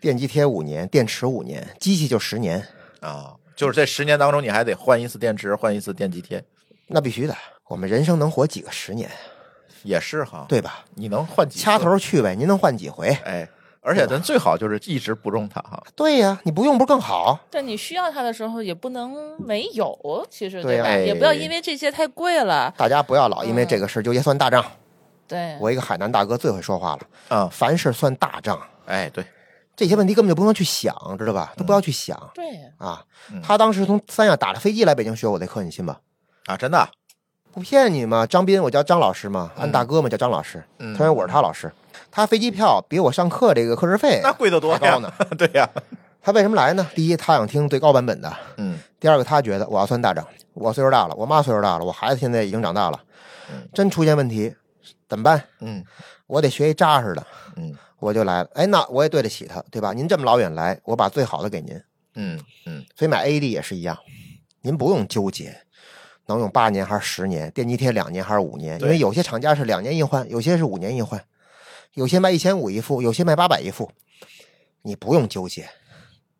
[0.00, 2.66] 电机贴五年，电池五年，机器就十年，
[2.98, 6.42] 啊，就是这十年当中，你还得换一次电池，换一次电机贴，
[6.92, 7.36] 那必须的。
[7.68, 9.10] 我们人生能活几个十年，
[9.82, 10.84] 也是哈。，对吧？
[10.94, 11.78] 你能换几次掐？
[11.78, 13.08] 头去呗，您能换几回？
[13.24, 13.48] 哎，
[13.80, 15.82] 而且咱最好就是一直不用它哈。
[15.96, 17.40] 对呀，你不用不是更好？
[17.50, 20.90] 但你需要它的时候也不能没有，其实对呀吧？
[20.90, 22.72] 哎也不要因为这些太贵了。
[22.76, 24.64] 大家不要老因为这个事儿纠结算大账。
[25.26, 29.24] 对，我一个海南大哥最会说话了，啊，凡事算大账，哎，对，
[29.74, 31.54] 这些问题根本就不用去想，知道吧？
[31.56, 32.44] 都不要去想对，
[32.76, 33.40] 啊嗯。
[33.40, 35.98] 他当时从三亚打着飞机来北京学我这课，你信吧？
[36.46, 36.90] 啊，真的啊，
[37.52, 41.72] 不骗你嘛，张斌，我叫张老师嘛，俺大哥嘛叫张老师，嗯他说我是他老师，
[42.10, 45.12] 他飞机票比我上课这个课时费那贵得多高呢。
[45.38, 45.68] 对呀，
[46.20, 46.86] 他为什么来呢？
[46.94, 53.00] 第一，他想听最高版本的；嗯第二个，他觉得我要算大账，我岁数大了，我妈岁数大了，我孩子现在已经长大了，
[53.74, 54.54] 真出现问题
[55.08, 55.42] 怎么办？
[55.60, 55.84] 嗯
[56.26, 57.26] 我得学一扎实的，
[57.56, 58.50] 嗯我就来了。
[58.54, 59.92] 哎，那我也对得起他，对吧？
[59.92, 61.80] 您这么老远来，我把最好的给您。
[62.14, 63.96] 嗯嗯，所以买 AED 也是一样，
[64.62, 65.61] 您不用纠结
[66.32, 71.22] 能用八年还是十年，电机贴两年还是五年，因为有些厂家是两年一换，有些是五年一换，
[71.94, 73.90] 有些卖一千五一副，有些卖八百一副，
[74.82, 75.68] 你不用纠结，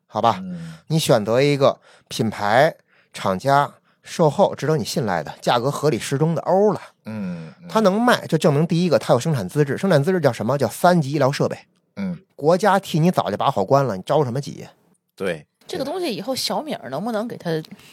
[0.07, 0.39] 好吧？
[0.41, 2.75] 嗯你选择一个品牌、
[3.13, 3.71] 厂家、
[4.01, 10.57] 售后值得你信赖的、价格合理适中的欧了，嗯，它能卖，就证明第一个它有生产资质，生产资质叫什么？
[10.57, 11.57] 叫三级医疗设备，
[11.95, 14.67] 嗯，国家替你早就把好关了，你着什么急？
[15.15, 17.49] 对，这个东西以后小米儿能不能给它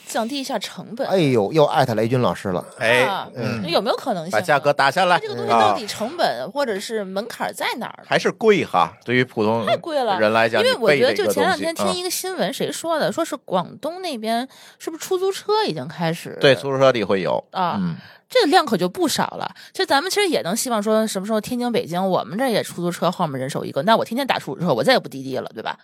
[0.06, 1.06] 降低一下成本？
[1.06, 2.64] 哎呦，又艾特雷军老师了。
[2.78, 4.38] 哎啊，嗯，有没有可能性啊？
[4.38, 8.04] 把价格打下来，这个东西啊到底成本或者是门槛在哪儿？
[8.06, 8.92] 还是贵哈？
[9.04, 13.10] 对于普通太贵了人来讲，因为我觉得，就前两天听啊一个新闻，谁说的？
[13.12, 14.46] 说是广东那边
[14.78, 17.96] 是不是出租车已经开始对出租车里会有啊嗯
[18.30, 19.52] 这个量可就不少了。
[19.72, 25.76] 其实咱们其实也能希望说，什么时候天津、北京，我们这也出租车后面人手一个，那我天天打出租车，我再也不滴滴了，对吧？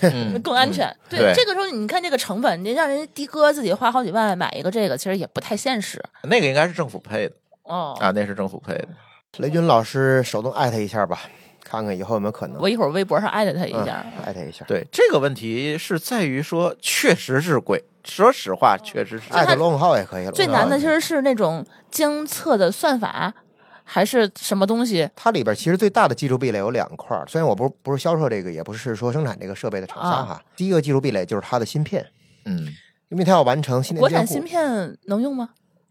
[0.00, 0.90] 嗯 更安全。
[1.08, 6.02] 对，对这个时候你看这个成本，你让人的哥自己花好几万买一个这个，其实也不太现实。
[6.22, 7.34] 那个应该是政府配的
[7.64, 8.88] 哦，啊，那是政府配的。
[9.36, 11.20] 雷军老师手动艾特一下吧，
[11.62, 12.60] 看看以后有没有可能。
[12.60, 14.04] 我一会儿微博上艾特他一嗯下。
[14.24, 17.84] 艾特一下，对这个问题是在于说，确实是贵。
[18.02, 20.32] 说实话，确实是艾特罗永浩也可以了。
[20.32, 23.34] 最难的其实实是那种监测的算法，
[23.84, 25.08] 还是什么东西？
[25.16, 30.42] 它里边其实最大的技术壁垒有两块儿，虽然我不是不是销售这个，也不是说生产这个设备的厂商哈。
[30.56, 32.06] 第一个技术壁垒就是它的芯片，
[32.44, 32.68] 嗯。
[33.08, 35.50] 因为它要完成心电监护国产芯，片能用吗？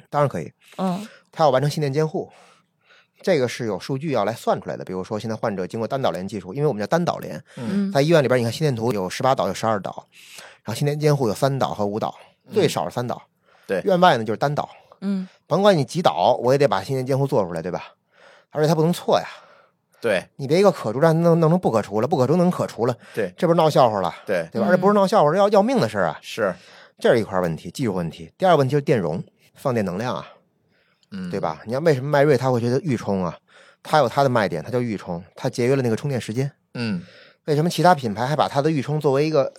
[0.09, 1.05] 当然可以，嗯。
[1.33, 2.31] 它要完成心电监护。
[3.21, 7.91] 这个是有数据要来算出来的，比如说现在患者经过单导联技术，因为我们叫单导联，嗯。
[7.91, 10.07] 在医院里边，你看心电图有十八导，有十二导，
[10.63, 12.15] 然后心电监护有三导和五导，
[12.53, 13.21] 最少是三导。
[13.67, 13.81] 对。
[13.81, 14.69] 院外呢就是单导，
[15.01, 17.95] 嗯甭管你几导，我也得把心电监护做出来，对吧？
[18.51, 19.25] 而且它不能错呀，
[19.99, 24.67] 对你别一个可除让弄弄成不可除了，不可除能可除了，对这不是闹笑话了，对对吧？
[24.67, 26.53] 嗯而且不是闹笑话，是要要命的事儿啊，是，
[26.99, 28.31] 这是一块问题，技术问题。
[28.37, 29.23] 第二个问题就是电容，
[29.55, 30.27] 放电能量啊，
[31.11, 31.39] 嗯，对？
[31.39, 31.61] 吧？
[31.65, 33.35] 你看为什么迈锐它会觉得预充啊？
[33.81, 36.51] 它有它的卖点，它叫预充，它节约了那个充电时间。
[36.75, 37.01] 嗯
[37.45, 39.51] 为什么其他品牌还把它的预充作为一个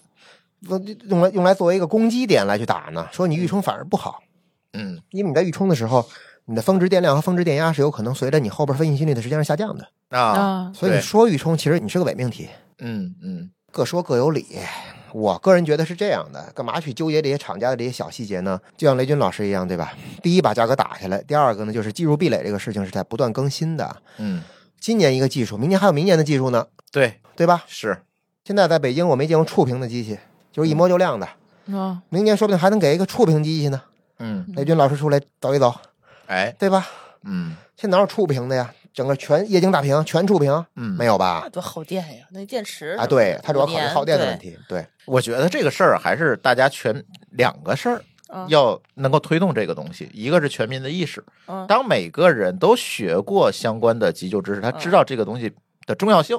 [1.09, 3.09] 用来用来作为一个攻击点来去打呢？
[3.11, 4.23] 说你预充反而不好，
[4.73, 6.09] 嗯因为你在预充的时候，
[6.47, 9.89] 你的峰值电量和峰值电压是有可能随着你后边分析心率的时间而下降的。
[10.11, 12.49] 啊，啊所以你说预充，其实你是个伪命题，
[12.79, 14.47] 嗯嗯各说各有理。
[15.13, 18.61] 我个人觉得是这样的，干嘛去纠结这些厂家的这些小细节呢？
[18.77, 19.93] 就像雷军老师一样，对吧？
[20.23, 23.97] 第一把价格打下来，第二个呢就是技术壁垒这个事情是在不断更新的。
[24.19, 24.41] 嗯，
[24.79, 27.65] 今年一个技术，明年还有明年的技术呢，对，对吧？
[27.67, 28.03] 是，
[28.45, 30.17] 现在在北京我没见过触屏的机器，
[30.53, 31.29] 就是一摸就亮的。
[31.77, 33.83] 啊明年说不定还能给一个触屏机器呢。
[34.21, 35.75] 嗯，雷军老师出来走一走，
[36.27, 36.87] 哎，对吧？
[37.25, 38.73] 嗯现在哪有触屏的呀？
[38.93, 41.49] 整个全液晶大屏，全触屏，嗯，没有吧那？
[41.51, 42.27] 多耗电呀！
[42.31, 44.39] 那电池啊，对，它主要考虑耗电的问。
[44.39, 44.59] 题。
[44.69, 48.03] 对，我觉得这个事儿还是大家全两个事儿
[48.49, 55.51] 要能够推动这个东西，一个是全民的意识，嗯当每个人都学过相关的急救知识，他知道这个东西
[55.87, 56.37] 的重要性，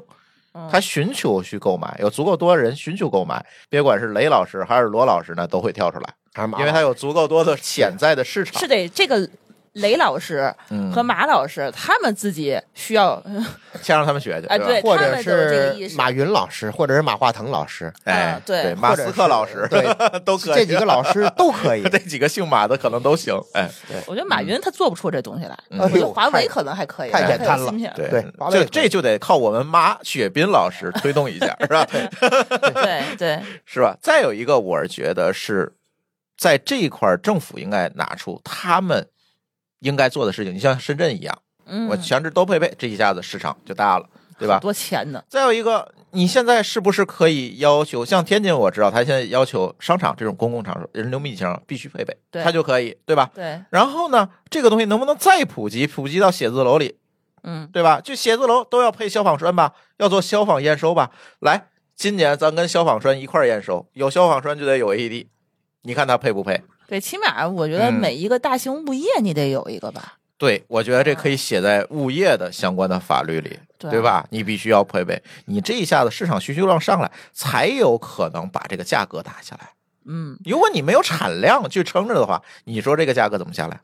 [0.53, 8.67] 嗯他寻求去购买，有足够多人寻求购买，别管是雷老师还是罗老师呢，都会跳出来，还是马因为他有足够多的潜在的市场是。
[8.67, 9.27] 得这个
[9.75, 13.23] 雷老师嗯和马老师他们自己需要，
[13.81, 19.87] 先让他们学去，哎对或者是马云老师，或者是马化腾老师，哎啊，对对，马斯克老师对
[20.25, 21.83] 都可以，这几个老师都可以。
[21.89, 31.85] 这几个姓马的可能都行，哎，对我觉得马云他做不出这东西来，嗯我觉得华为可能还可以，太简单了对对这这就得靠我们马雪斌老师推动一下，是吧？
[32.73, 33.95] 对 对，是吧？
[34.01, 35.71] 再有一个，我是觉得是
[36.41, 39.07] 在这一块，政府应该拿出他们
[39.81, 40.51] 应该做的事情。
[40.55, 44.57] 你像深圳一样，嗯，我全职都配备，这一下子市场就大了，对吧？
[44.59, 45.23] 多钱呢？
[45.29, 53.29] 再有一个，你现在是不是可以要求，像天津，我知道他现在要求商场这种公共场所人流密集情况必须配备，对它就可以，对吧？
[53.35, 56.97] 对，然后呢，这个东西能不能再普及，普及到写字楼里，
[57.43, 58.01] 嗯对吧？
[58.01, 61.11] 就写字楼都要配消防栓吧，要做消防验收吧。
[61.39, 65.27] 来，今年咱跟消防栓一块儿验收，有消防栓就得有 AED，
[65.83, 66.61] 你看它配不配？
[66.87, 74.25] 对，起码我觉得嗯每一个大型物业你得有一个吧，对，我觉得这可以写在物业的相关的法律里，对对吧？
[74.29, 79.69] 你必须要配备，你这一下子市场需求量上来，才有可能把这个价格打下来。
[80.05, 83.79] 嗯，如果你没有产量去撑着的话，你说这个价格怎么下来？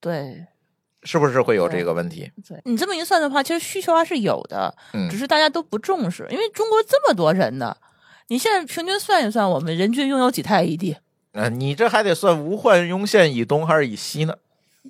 [0.00, 0.46] 对
[1.02, 2.32] 是不是会有这个问题？
[2.48, 7.76] 对，你这么一算的话，其实需求还是有的，嗯只是大家都不重视，因为中国这么多人呢，
[8.34, 10.96] 你现在平均算一算，我们人均拥有几台 AED？
[11.34, 14.34] 呃，你这还得算吴焕庸县以东还是以西呢？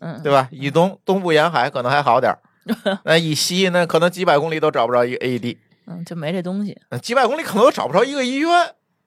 [0.01, 0.49] 嗯，对吧？
[0.51, 2.39] 以东东部沿海可能还好点儿，
[3.05, 8.51] 那以西那可能几百公里都找不着一个 AED，嗯，就没这东西，呃几百公里可能都找不着一个医院。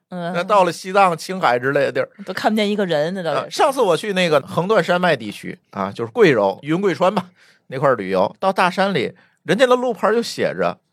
[0.10, 3.58] 嗯，那到了西藏、青海之类的地儿，都看不见一个人，那倒啊是。
[3.58, 7.26] 上次我去那个横断山脉地区啊，就是贵州云贵川吧
[7.70, 10.78] 那块儿旅游，到大山里，人家的路牌就写着“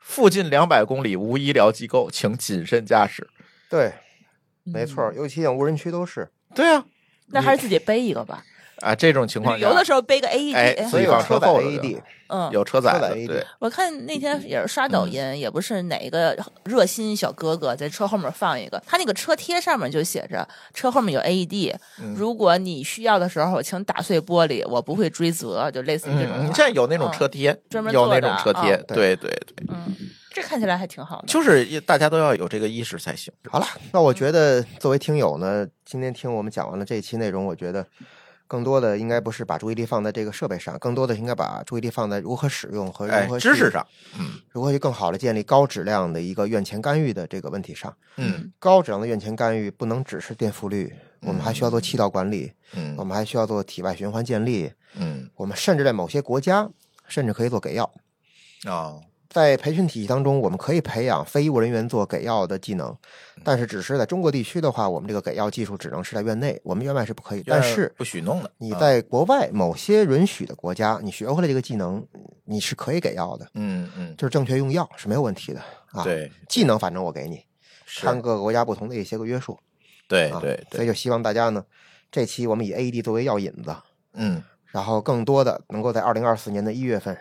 [0.00, 3.28] 附近两百公里无医疗机构，请谨慎驾驶
[3.68, 3.92] 对，
[4.64, 6.28] 没嗯错，尤其像无人区都是。”。
[6.52, 6.84] 对啊，
[7.28, 8.42] 那还是自己背一个吧。
[8.80, 26.38] 啊，这种情况旅游的时候背个 AED，、哎所以有放车车载 AED，嗯，有车载的，AED 对，我看那天也是刷抖音，也不是哪个热心小哥哥在车后面放一个，他那个车贴上面就写着车后面有 AED，、嗯如果你需要的时候，请打碎玻璃，我不会追责，就类似于这种话。
[26.40, 29.94] 嗯，现在有那种车贴，专门有那种车贴，啊对对对，嗯，
[30.32, 31.26] 这看起来还挺好的。
[31.26, 33.32] 就是大家都要有这个意识才行。
[33.50, 37.86] 好了，那我觉得作为听友呢，今天听我们讲完了这一期内容，我觉得
[38.50, 43.86] 更多的应该不是把注意力放在这个设备上，更多的应该把注意力放在如何使用和哎如何，去知识上，
[44.18, 47.96] 嗯如何去更好的建立高质量的一个院前干预的这个问题上。
[48.16, 56.68] 嗯高质量的院前干预不能只是垫复率，我们还需要做气道管理，嗯我嗯们还需要做体外循环建立，嗯我们甚至在某些国家
[57.06, 57.88] 甚至可以做给药。
[58.66, 59.00] 哦，
[59.30, 62.94] 在培训体系当中，我们可以培养非医务人员做给药的技能，
[63.44, 67.42] 但是只是在中国地区的话，我们这个给药技术只能是在院内，我们院外是不可以。
[67.46, 68.50] 但是不许弄的。
[68.58, 72.04] 你啊在国外某些允许的国家，你学会了这个技能，
[72.44, 75.60] 你是可以给药的，嗯嗯，就是正确用药是没有问题的
[75.92, 77.40] 啊。，对，技能反正我给你，
[77.86, 79.62] 是看各个国家不同的一些个约束啊。
[80.08, 81.64] 对对对，所以就希望大家呢，
[82.10, 83.72] 这期我们以 AED 作为药引子，
[84.14, 87.16] 嗯然后更多的能够在二零二四年的一月份，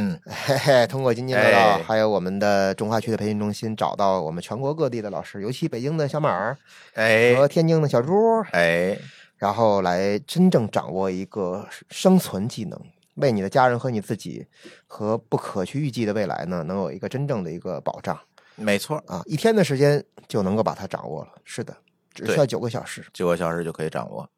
[0.00, 6.56] 嗯 嘿嘿，通过津津乐道，哎还有我们的中华区的培训中心，找到我们全国各地的老师，尤其北京的小马儿
[6.94, 8.14] 哎和天津的小猪，
[8.52, 8.96] 哎，
[9.36, 12.80] 然后来真正掌握一个生存技能，
[13.16, 14.46] 为你的家人和你自己
[14.86, 18.16] 和不可去预计的未来呢，能有一个真正的一个保障
[18.54, 19.20] 没错，啊！
[19.26, 21.76] 一天的时间就能够把它掌握了，是的，
[22.14, 23.04] 只需要九个小时。
[23.12, 24.28] 九个小时就可以掌握，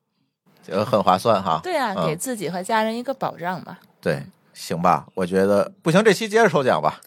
[0.62, 1.60] 这个很划算哈。
[1.62, 3.78] 对啊，嗯给自己和家人一个保障嘛。
[3.98, 4.22] 对，
[4.60, 5.06] 行吧？
[5.14, 7.00] 我觉得不行，这期接着抽奖吧，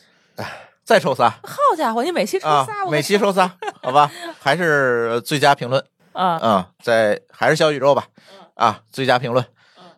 [0.84, 3.50] 再抽仨好家伙，你每期抽啊仨，我，每期抽仨，
[3.82, 4.12] 好吧？
[4.42, 5.84] 还是最佳评论
[6.14, 8.08] 啊，啊，在还是小宇宙吧，
[8.56, 9.46] 啊，最佳评论，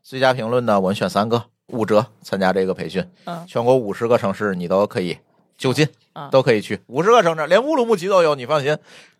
[0.04, 5.18] 最佳评论呢，我们选三个，五折参加这个培训，嗯全国五十个城市你都可以
[5.58, 8.78] 就近啊，都可以去，五十个城市连乌鲁木齐都有，你放心，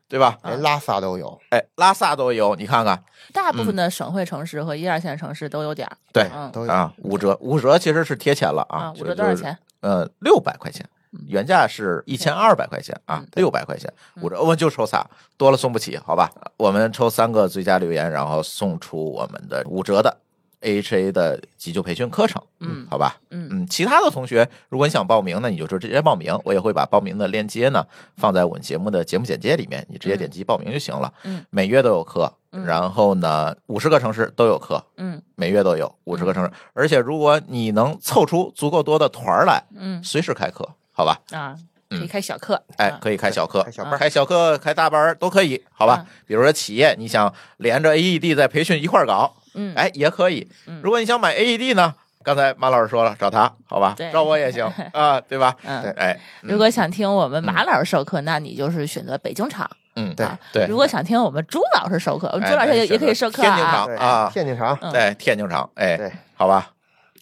[0.08, 0.38] 对吧？
[0.44, 3.04] 连拉萨都有，哎，拉萨都有，你看看，
[3.34, 5.98] 大部分的省会城市和一二线城市都有点儿。
[6.14, 9.32] 对嗯都有啊，五折，五折其实是贴钱了啊啊，，五折多少？
[9.32, 9.58] 就是钱？
[9.82, 10.88] 呃，六百块钱，
[11.28, 13.92] 原价是一千二百块钱啊嗯，六百块钱
[14.22, 15.06] 五折，我们就抽仨，
[15.38, 16.32] 多了送不起，好吧？
[16.58, 20.18] 我们抽三个最佳留言，然后送出我们的五折的
[20.66, 23.16] AHA 的急救培训课程，嗯好吧？
[23.30, 27.86] 嗯嗯，其他的同学，如果你想报名呢，你就直接报名，我也会把报名的链接呢
[28.18, 31.14] 放在我们节目的节目简介里面，你直接点击报名就行了。
[31.24, 41.20] 嗯，每月都有课，嗯然后呢，五十个城市都有课，嗯每月都有五十个城市，而且如果你能凑出足够多的团儿来，嗯随时开课，好吧？
[41.32, 41.56] 啊，
[41.92, 42.62] 嗯可以开小课。
[42.78, 46.08] 哎啊，可以开小课开，小班开小课、开大班都可以，好吧嗯？
[46.26, 50.80] 比如说企业，你想连着 AED 在培训一块儿搞，嗯，哎，也可以嗯。
[50.84, 51.94] 如果你想买 AED 呢，
[52.24, 54.12] 刚才马老师说了，找他，好吧对？
[54.12, 55.56] 找我也行 啊，对吧？
[55.64, 59.70] 嗯对哎，嗯如果想听我们马老师授课，那你就是选择北京场。
[59.98, 63.64] 嗯，对啊对如果想听我们朱老师授课，我们哎朱老师也也可以授课天津。
[63.64, 66.70] 场啊，天津场，对天津场，哎，对，好吧？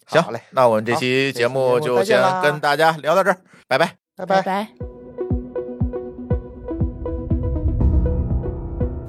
[0.06, 3.92] 行好嘞，那我们这期节目目就先跟大家聊到这儿，拜拜。
[4.16, 5.03] 拜拜拜。